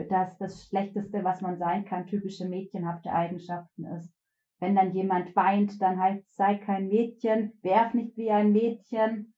[0.09, 4.13] dass das Schlechteste, was man sein kann, typische mädchenhafte Eigenschaften ist.
[4.59, 9.35] Wenn dann jemand weint, dann heißt sei kein Mädchen, werf nicht wie ein Mädchen.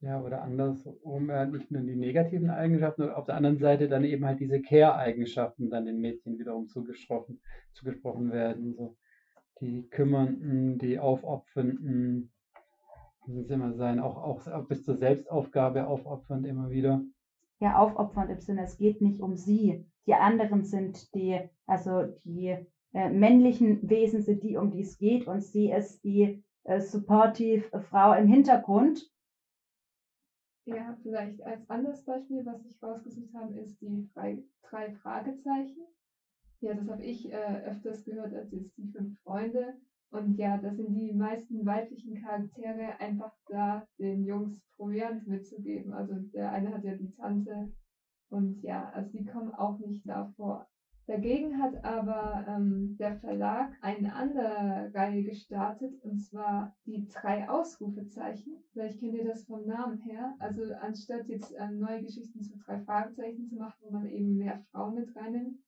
[0.00, 4.24] Ja, oder andersrum, äh, nicht nur die negativen Eigenschaften, auf der anderen Seite dann eben
[4.24, 7.40] halt diese Care-Eigenschaften dann den Mädchen wiederum zugesprochen,
[7.72, 8.74] zugesprochen werden.
[8.74, 8.96] So
[9.60, 12.32] die Kümmernden, die Aufopfernden,
[13.26, 14.16] muss es immer sein, auch,
[14.46, 17.02] auch bis zur Selbstaufgabe aufopfernd immer wieder.
[17.60, 19.86] Ja, aufopfernd im Sinne, es geht nicht um sie.
[20.06, 22.56] Die anderen sind die, also die
[22.92, 27.80] äh, männlichen Wesen sind die, um die es geht und sie ist die äh, supportive
[27.82, 29.08] Frau im Hintergrund.
[30.64, 35.82] Ja, vielleicht als anderes Beispiel, was ich rausgesucht habe, ist die drei, drei Fragezeichen.
[36.60, 39.74] Ja, das habe ich äh, öfters gehört als jetzt die fünf Freunde.
[40.12, 45.94] Und ja, da sind die meisten weiblichen Charaktere einfach da, den Jungs Proviant mitzugeben.
[45.94, 47.72] Also der eine hat ja die Tante
[48.28, 50.66] und ja, also die kommen auch nicht davor.
[51.06, 58.62] Dagegen hat aber ähm, der Verlag eine andere Reihe gestartet, und zwar die drei Ausrufezeichen.
[58.72, 60.34] Vielleicht kennt ihr das vom Namen her.
[60.38, 64.62] Also anstatt jetzt ähm, neue Geschichten zu drei Fragezeichen zu machen, wo man eben mehr
[64.70, 65.58] Frauen mit reinnimmt,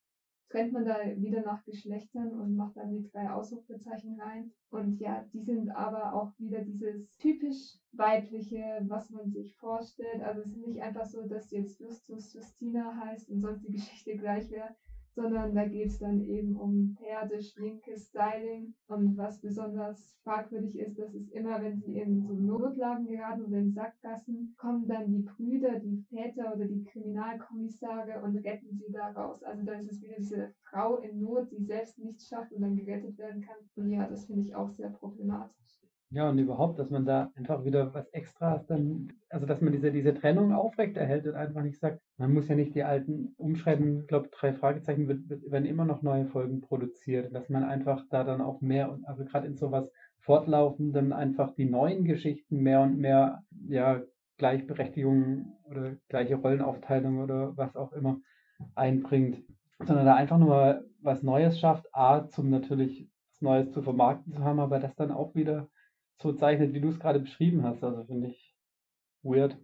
[0.55, 4.53] trennt man da wieder nach Geschlechtern und macht dann die drei Ausrufezeichen rein.
[4.71, 10.23] Und ja, die sind aber auch wieder dieses typisch weibliche, was man sich vorstellt.
[10.23, 14.17] Also es ist nicht einfach so, dass jetzt Justus Justina heißt und sonst die Geschichte
[14.17, 14.77] gleich wäre,
[15.15, 18.75] sondern da geht es dann eben um Pferde, Schminke, Styling.
[18.89, 23.59] Und was besonders fragwürdig ist, dass es immer, wenn sie in so Notlagen geraten oder
[23.59, 29.11] in Sackgassen, kommen dann die Brüder, die Väter oder die Kriminalkommissare und retten sie da
[29.12, 29.43] raus.
[29.43, 32.77] Also da ist es wieder diese Frau in Not, die selbst nichts schafft und dann
[32.77, 33.57] gerettet werden kann.
[33.77, 35.84] Und ja, das finde ich auch sehr problematisch.
[36.15, 39.91] Ja, und überhaupt, dass man da einfach wieder was Extras dann, also dass man diese,
[39.91, 44.03] diese Trennung aufrechterhält und einfach nicht sagt, man muss ja nicht die alten umschreiben.
[44.03, 48.05] Ich glaube, drei Fragezeichen wird, wird, werden immer noch neue Folgen produziert, dass man einfach
[48.11, 49.91] da dann auch mehr, also gerade in sowas
[50.21, 54.01] fortlaufenden einfach die neuen Geschichten mehr und mehr, ja,
[54.39, 58.21] Gleichberechtigung oder gleiche Rollenaufteilung oder was auch immer
[58.77, 59.43] einbringt,
[59.85, 64.45] sondern da einfach nur was Neues schafft, A, zum natürlich was Neues zu vermarkten zu
[64.45, 65.69] haben, aber das dann auch wieder
[66.21, 67.83] so zeichnet, wie du es gerade beschrieben hast.
[67.83, 68.55] Also finde ich
[69.23, 69.57] weird.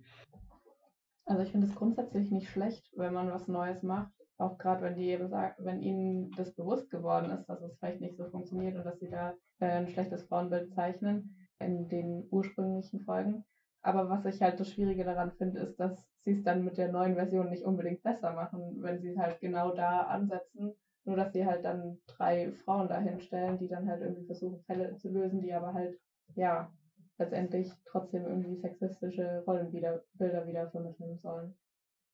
[1.24, 4.12] Also ich finde es grundsätzlich nicht schlecht, wenn man was Neues macht.
[4.38, 8.01] Auch gerade wenn die eben sagt, wenn ihnen das bewusst geworden ist, dass es vielleicht
[8.01, 13.01] nicht so funktioniert und dass sie da äh, ein schlechtes Frauenbild zeichnen in den ursprünglichen
[13.01, 13.44] Folgen.
[13.82, 16.90] Aber was ich halt das Schwierige daran finde, ist, dass sie es dann mit der
[16.90, 20.72] neuen Version nicht unbedingt besser machen, wenn sie es halt genau da ansetzen.
[21.05, 24.96] Nur dass sie halt dann drei Frauen dahin stellen, die dann halt irgendwie versuchen, Fälle
[24.96, 25.98] zu lösen, die aber halt
[26.35, 26.72] ja,
[27.18, 30.03] letztendlich trotzdem irgendwie sexistische Rollenbilder
[30.47, 31.55] wieder vermitteln sollen.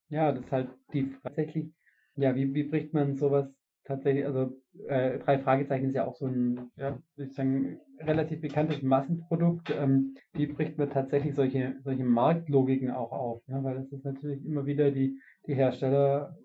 [0.08, 1.72] Ja, das ist halt die tatsächlich,
[2.16, 3.48] ja, wie, wie bricht man sowas
[3.84, 4.52] tatsächlich, also
[4.88, 9.70] äh, drei Fragezeichen ist ja auch so ein, ja, ich sagen, relativ bekanntes Massenprodukt.
[9.70, 13.42] Ähm, wie bricht man tatsächlich solche, solche Marktlogiken auch auf?
[13.46, 16.36] Ja, weil es ist natürlich immer wieder die, die Hersteller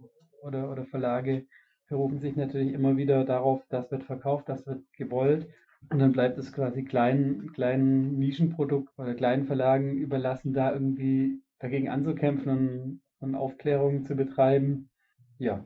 [0.44, 1.46] oder, oder Verlage
[1.92, 5.50] berufen sich natürlich immer wieder darauf, das wird verkauft, das wird gewollt
[5.90, 11.90] und dann bleibt es quasi kleinen, kleinen Nischenprodukt oder kleinen Verlagen überlassen, da irgendwie dagegen
[11.90, 14.90] anzukämpfen und, und Aufklärung zu betreiben.
[15.38, 15.64] Ja.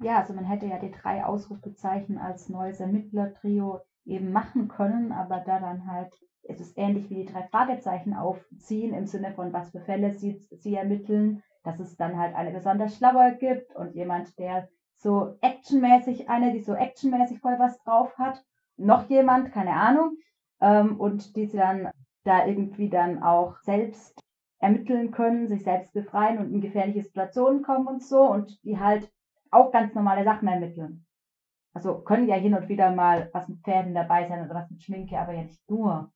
[0.00, 5.40] Ja, also man hätte ja die drei Ausrufezeichen als neues Ermittlertrio eben machen können, aber
[5.40, 6.14] da dann halt,
[6.44, 10.40] es ist ähnlich wie die drei Fragezeichen aufziehen, im Sinne von was für Fälle sie,
[10.52, 14.68] sie ermitteln, dass es dann halt eine besonders schlaue gibt und jemand, der
[14.98, 18.44] so actionmäßig, eine, die so actionmäßig voll was drauf hat,
[18.76, 20.16] noch jemand, keine Ahnung,
[20.60, 21.90] ähm, und die sie dann
[22.24, 24.20] da irgendwie dann auch selbst
[24.60, 29.10] ermitteln können, sich selbst befreien und in gefährliche Situationen kommen und so und die halt
[29.50, 31.06] auch ganz normale Sachen ermitteln.
[31.72, 34.82] Also können ja hin und wieder mal was mit Pferden dabei sein oder was mit
[34.82, 36.12] Schminke, aber ja nicht nur.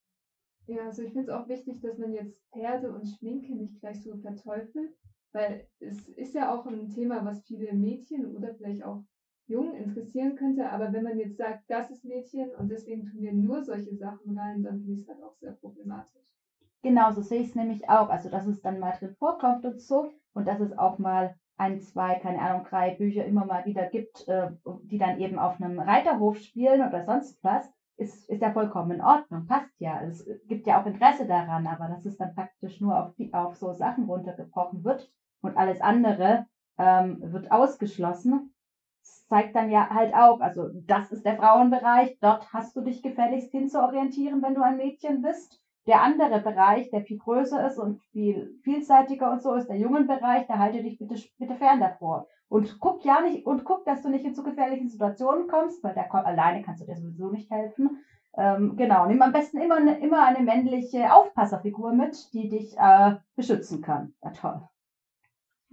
[0.66, 4.02] Ja, also ich finde es auch wichtig, dass man jetzt Pferde und Schminke nicht gleich
[4.02, 4.92] so verteufelt,
[5.32, 9.02] weil es ist ja auch ein Thema, was viele Mädchen oder vielleicht auch
[9.46, 10.68] Jungen interessieren könnte.
[10.70, 14.38] Aber wenn man jetzt sagt, das ist Mädchen und deswegen tun wir nur solche Sachen
[14.38, 16.36] rein, dann finde ich es halt auch sehr problematisch.
[16.82, 18.08] Genau, so sehe ich es nämlich auch.
[18.08, 21.80] Also, dass es dann mal drin vorkommt und so und dass es auch mal ein,
[21.80, 24.50] zwei, keine Ahnung, drei Bücher immer mal wieder gibt, äh,
[24.84, 29.00] die dann eben auf einem Reiterhof spielen oder sonst was, ist, ist ja vollkommen in
[29.00, 30.02] Ordnung, passt ja.
[30.02, 33.54] Es gibt ja auch Interesse daran, aber dass es dann praktisch nur auf, die, auf
[33.56, 35.12] so Sachen runtergebrochen wird,
[35.42, 36.46] und alles andere
[36.78, 38.54] ähm, wird ausgeschlossen.
[39.02, 43.02] Das zeigt dann ja halt auch, also das ist der Frauenbereich, dort hast du dich
[43.02, 45.60] gefälligst hinzuorientieren, wenn du ein Mädchen bist.
[45.88, 50.06] Der andere Bereich, der viel größer ist und viel vielseitiger und so, ist der jungen
[50.06, 52.28] Bereich, da halte dich bitte, bitte fern davor.
[52.48, 55.94] Und guck ja nicht, und guck, dass du nicht in zu gefährlichen Situationen kommst, weil
[55.94, 58.04] da alleine kannst du dir sowieso nicht helfen.
[58.36, 63.80] Ähm, genau, nimm am besten immer, immer eine männliche Aufpasserfigur mit, die dich äh, beschützen
[63.80, 64.14] kann.
[64.22, 64.68] Ja, toll.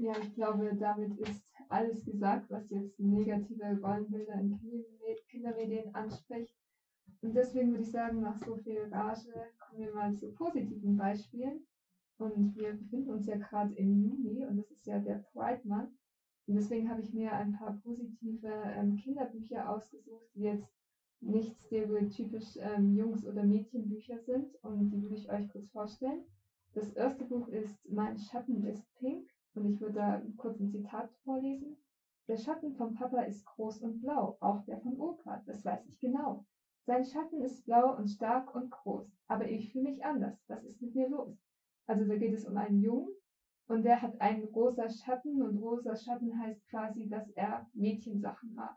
[0.01, 4.57] Ja, ich glaube, damit ist alles gesagt, was jetzt negative Rollenbilder in
[5.27, 6.55] Kindermedien anspricht.
[7.21, 11.67] Und deswegen würde ich sagen, nach so viel Rage kommen wir mal zu positiven Beispielen.
[12.17, 15.91] Und wir befinden uns ja gerade im Juni und das ist ja der Pride Month.
[16.47, 20.73] Und deswegen habe ich mir ein paar positive ähm, Kinderbücher ausgesucht, die jetzt
[21.19, 24.55] nicht stereotypisch ähm, Jungs- oder Mädchenbücher sind.
[24.63, 26.23] Und die würde ich euch kurz vorstellen.
[26.73, 31.11] Das erste Buch ist Mein Schatten ist pink und ich würde da kurz ein Zitat
[31.23, 31.77] vorlesen.
[32.27, 35.99] Der Schatten vom Papa ist groß und blau, auch der von Opa, das weiß ich
[35.99, 36.45] genau.
[36.85, 40.43] Sein Schatten ist blau und stark und groß, aber ich fühle mich anders.
[40.47, 41.35] Was ist mit mir los?
[41.87, 43.09] Also da geht es um einen Jungen
[43.67, 48.75] und der hat einen rosa Schatten und rosa Schatten heißt quasi, dass er Mädchensachen mag.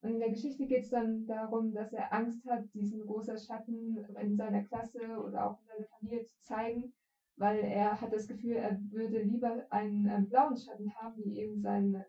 [0.00, 3.96] Und in der Geschichte geht es dann darum, dass er Angst hat, diesen rosa Schatten
[4.20, 6.92] in seiner Klasse oder auch in seiner Familie zu zeigen,
[7.38, 11.60] weil er hat das Gefühl, er würde lieber einen äh, blauen Schatten haben, wie eben
[11.60, 12.02] sein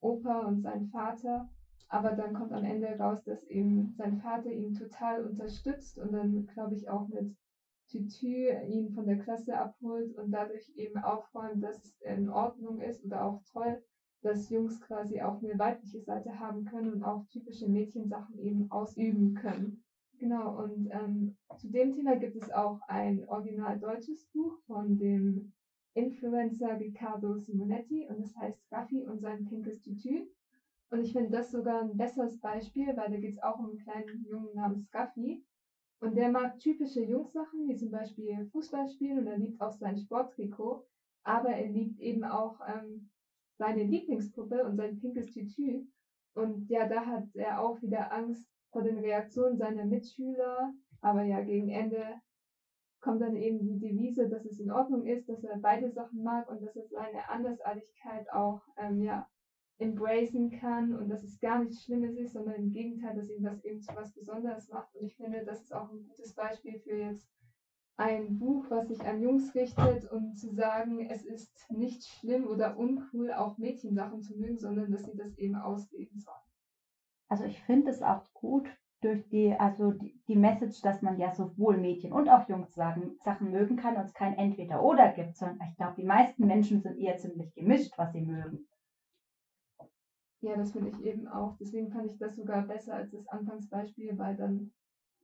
[0.00, 1.48] Opa und sein Vater.
[1.88, 6.46] Aber dann kommt am Ende raus, dass eben sein Vater ihn total unterstützt und dann,
[6.46, 7.32] glaube ich, auch mit
[7.88, 13.04] Tütü ihn von der Klasse abholt und dadurch eben aufräumt, dass es in Ordnung ist
[13.04, 13.80] oder auch toll,
[14.22, 19.34] dass Jungs quasi auch eine weibliche Seite haben können und auch typische Mädchensachen eben ausüben
[19.34, 19.84] können.
[20.18, 25.52] Genau, und ähm, zu dem Thema gibt es auch ein original deutsches Buch von dem
[25.94, 30.26] Influencer Riccardo Simonetti und das heißt Raffi und sein pinkes Tütü.
[30.90, 33.78] Und ich finde das sogar ein besseres Beispiel, weil da geht es auch um einen
[33.78, 35.44] kleinen Jungen namens Raffi.
[36.00, 39.96] Und der mag typische Jungssachen, wie zum Beispiel Fußball spielen und er liebt auch sein
[39.96, 40.86] Sporttrikot.
[41.24, 43.10] Aber er liebt eben auch ähm,
[43.58, 45.86] seine Lieblingspuppe und sein pinkes Tütü.
[46.34, 48.46] Und ja, da hat er auch wieder Angst
[48.76, 50.74] vor den Reaktionen seiner Mitschüler.
[51.00, 52.04] Aber ja, gegen Ende
[53.00, 56.46] kommt dann eben die Devise, dass es in Ordnung ist, dass er beide Sachen mag
[56.50, 59.26] und dass er seine Andersartigkeit auch ähm, ja,
[59.78, 63.64] embracen kann und dass es gar nichts Schlimmes ist, sondern im Gegenteil, dass ihm das
[63.64, 64.94] eben zu was Besonderes macht.
[64.94, 67.26] Und ich finde, das ist auch ein gutes Beispiel für jetzt
[67.96, 72.76] ein Buch, was sich an Jungs richtet, um zu sagen, es ist nicht schlimm oder
[72.76, 76.45] uncool, auch Mädchensachen zu mögen, sondern dass sie das eben ausleben sollen.
[77.28, 78.68] Also ich finde es auch gut
[79.00, 83.16] durch die, also die, die Message, dass man ja sowohl Mädchen und auch Jungs sagen,
[83.24, 86.98] Sachen mögen kann und es kein Entweder-Oder gibt, sondern ich glaube, die meisten Menschen sind
[86.98, 88.66] eher ziemlich gemischt, was sie mögen.
[90.40, 91.56] Ja, das finde ich eben auch.
[91.58, 94.72] Deswegen fand ich das sogar besser als das Anfangsbeispiel, weil dann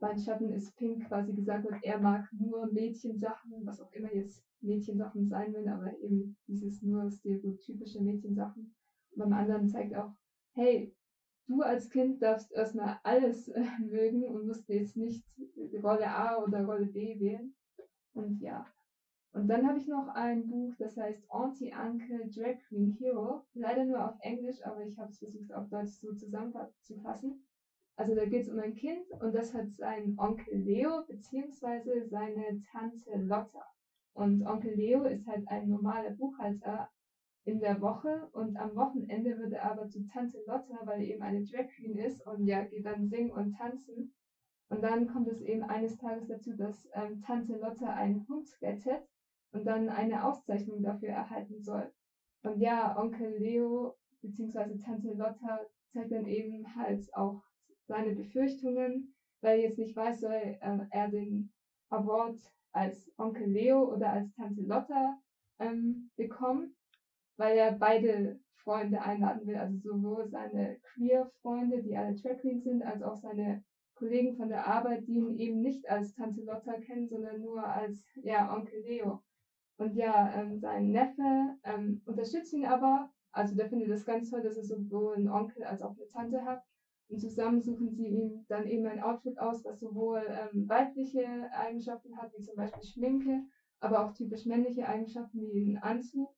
[0.01, 4.45] mein Schatten ist pink quasi gesagt wird, er mag nur Mädchensachen, was auch immer jetzt
[4.61, 8.75] Mädchensachen sein will, aber eben dieses nur stereotypische Mädchensachen.
[9.13, 10.11] Und beim anderen zeigt auch,
[10.55, 10.93] hey,
[11.47, 15.25] du als Kind darfst erstmal alles äh, mögen und musst jetzt nicht
[15.83, 17.55] Rolle A oder Rolle B wählen.
[18.15, 18.67] Und ja,
[19.33, 23.43] und dann habe ich noch ein Buch, das heißt Auntie-Uncle Drag Queen Hero.
[23.55, 27.43] Leider nur auf Englisch, aber ich habe es versucht auf Deutsch so zusammenzufassen.
[27.97, 32.07] Also da geht es um ein Kind und das hat seinen Onkel Leo bzw.
[32.09, 33.65] seine Tante Lotta.
[34.13, 36.89] Und Onkel Leo ist halt ein normaler Buchhalter
[37.45, 41.23] in der Woche und am Wochenende wird er aber zu Tante Lotta, weil er eben
[41.23, 44.15] eine Drag Queen ist und ja, geht dann singen und tanzen.
[44.69, 49.03] Und dann kommt es eben eines Tages dazu, dass ähm, Tante Lotta einen Hund rettet
[49.53, 51.93] und dann eine Auszeichnung dafür erhalten soll.
[52.43, 54.79] Und ja, Onkel Leo bzw.
[54.79, 55.61] Tante Lotta
[55.93, 57.43] zeigt dann eben halt auch
[57.87, 61.53] seine Befürchtungen, weil er jetzt nicht weiß, soll äh, er den
[61.91, 62.39] Award
[62.73, 65.19] als Onkel Leo oder als Tante Lotta
[65.59, 66.75] ähm, bekommen,
[67.37, 72.83] weil er beide Freunde einladen will, also sowohl seine Queer-Freunde, die alle Drag Queens sind,
[72.83, 73.65] als auch seine
[73.95, 78.05] Kollegen von der Arbeit, die ihn eben nicht als Tante Lotta kennen, sondern nur als
[78.23, 79.23] ja, Onkel Leo.
[79.77, 83.11] Und ja, ähm, sein Neffe ähm, unterstützt ihn aber.
[83.33, 86.45] Also der findet es ganz toll, dass er sowohl einen Onkel als auch eine Tante
[86.45, 86.63] hat.
[87.09, 92.17] Und zusammen suchen sie ihm dann eben ein Outfit aus, was sowohl ähm, weibliche Eigenschaften
[92.17, 93.43] hat, wie zum Beispiel Schminke,
[93.81, 96.35] aber auch typisch männliche Eigenschaften wie einen Anzug.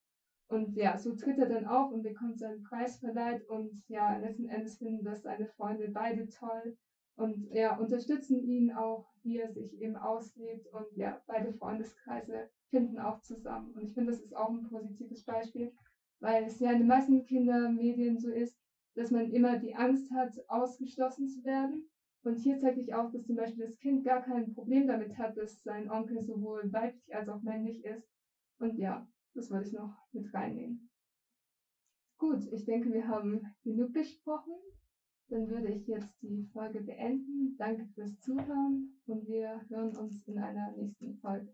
[0.54, 3.42] Und ja, so tritt er dann auf und bekommt seinen Preis verleiht.
[3.48, 6.72] Und ja, letzten Endes finden das seine Freunde beide toll
[7.16, 10.64] und ja, unterstützen ihn auch, wie er sich eben auslebt.
[10.72, 13.72] Und ja, beide Freundeskreise finden auch zusammen.
[13.74, 15.72] Und ich finde, das ist auch ein positives Beispiel,
[16.20, 18.54] weil es ja in den meisten Kindermedien so ist,
[18.94, 21.84] dass man immer die Angst hat, ausgeschlossen zu werden.
[22.22, 25.36] Und hier zeige ich auch, dass zum Beispiel das Kind gar kein Problem damit hat,
[25.36, 28.06] dass sein Onkel sowohl weiblich als auch männlich ist.
[28.60, 29.04] Und ja,
[29.34, 30.88] das wollte ich noch mit reinnehmen.
[32.18, 34.54] Gut, ich denke, wir haben genug besprochen.
[35.28, 37.56] Dann würde ich jetzt die Folge beenden.
[37.58, 41.52] Danke fürs Zuhören und wir hören uns in einer nächsten Folge.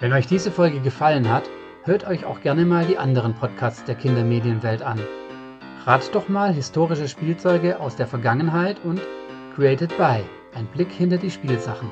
[0.00, 1.48] Wenn euch diese Folge gefallen hat,
[1.84, 5.00] hört euch auch gerne mal die anderen Podcasts der Kindermedienwelt an.
[5.84, 9.00] Rat doch mal historische Spielzeuge aus der Vergangenheit und
[9.54, 10.22] Created by,
[10.54, 11.90] ein Blick hinter die Spielsachen.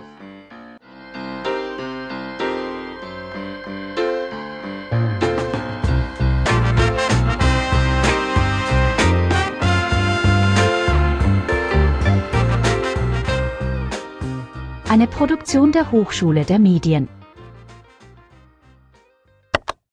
[14.88, 17.08] Eine Produktion der Hochschule der Medien.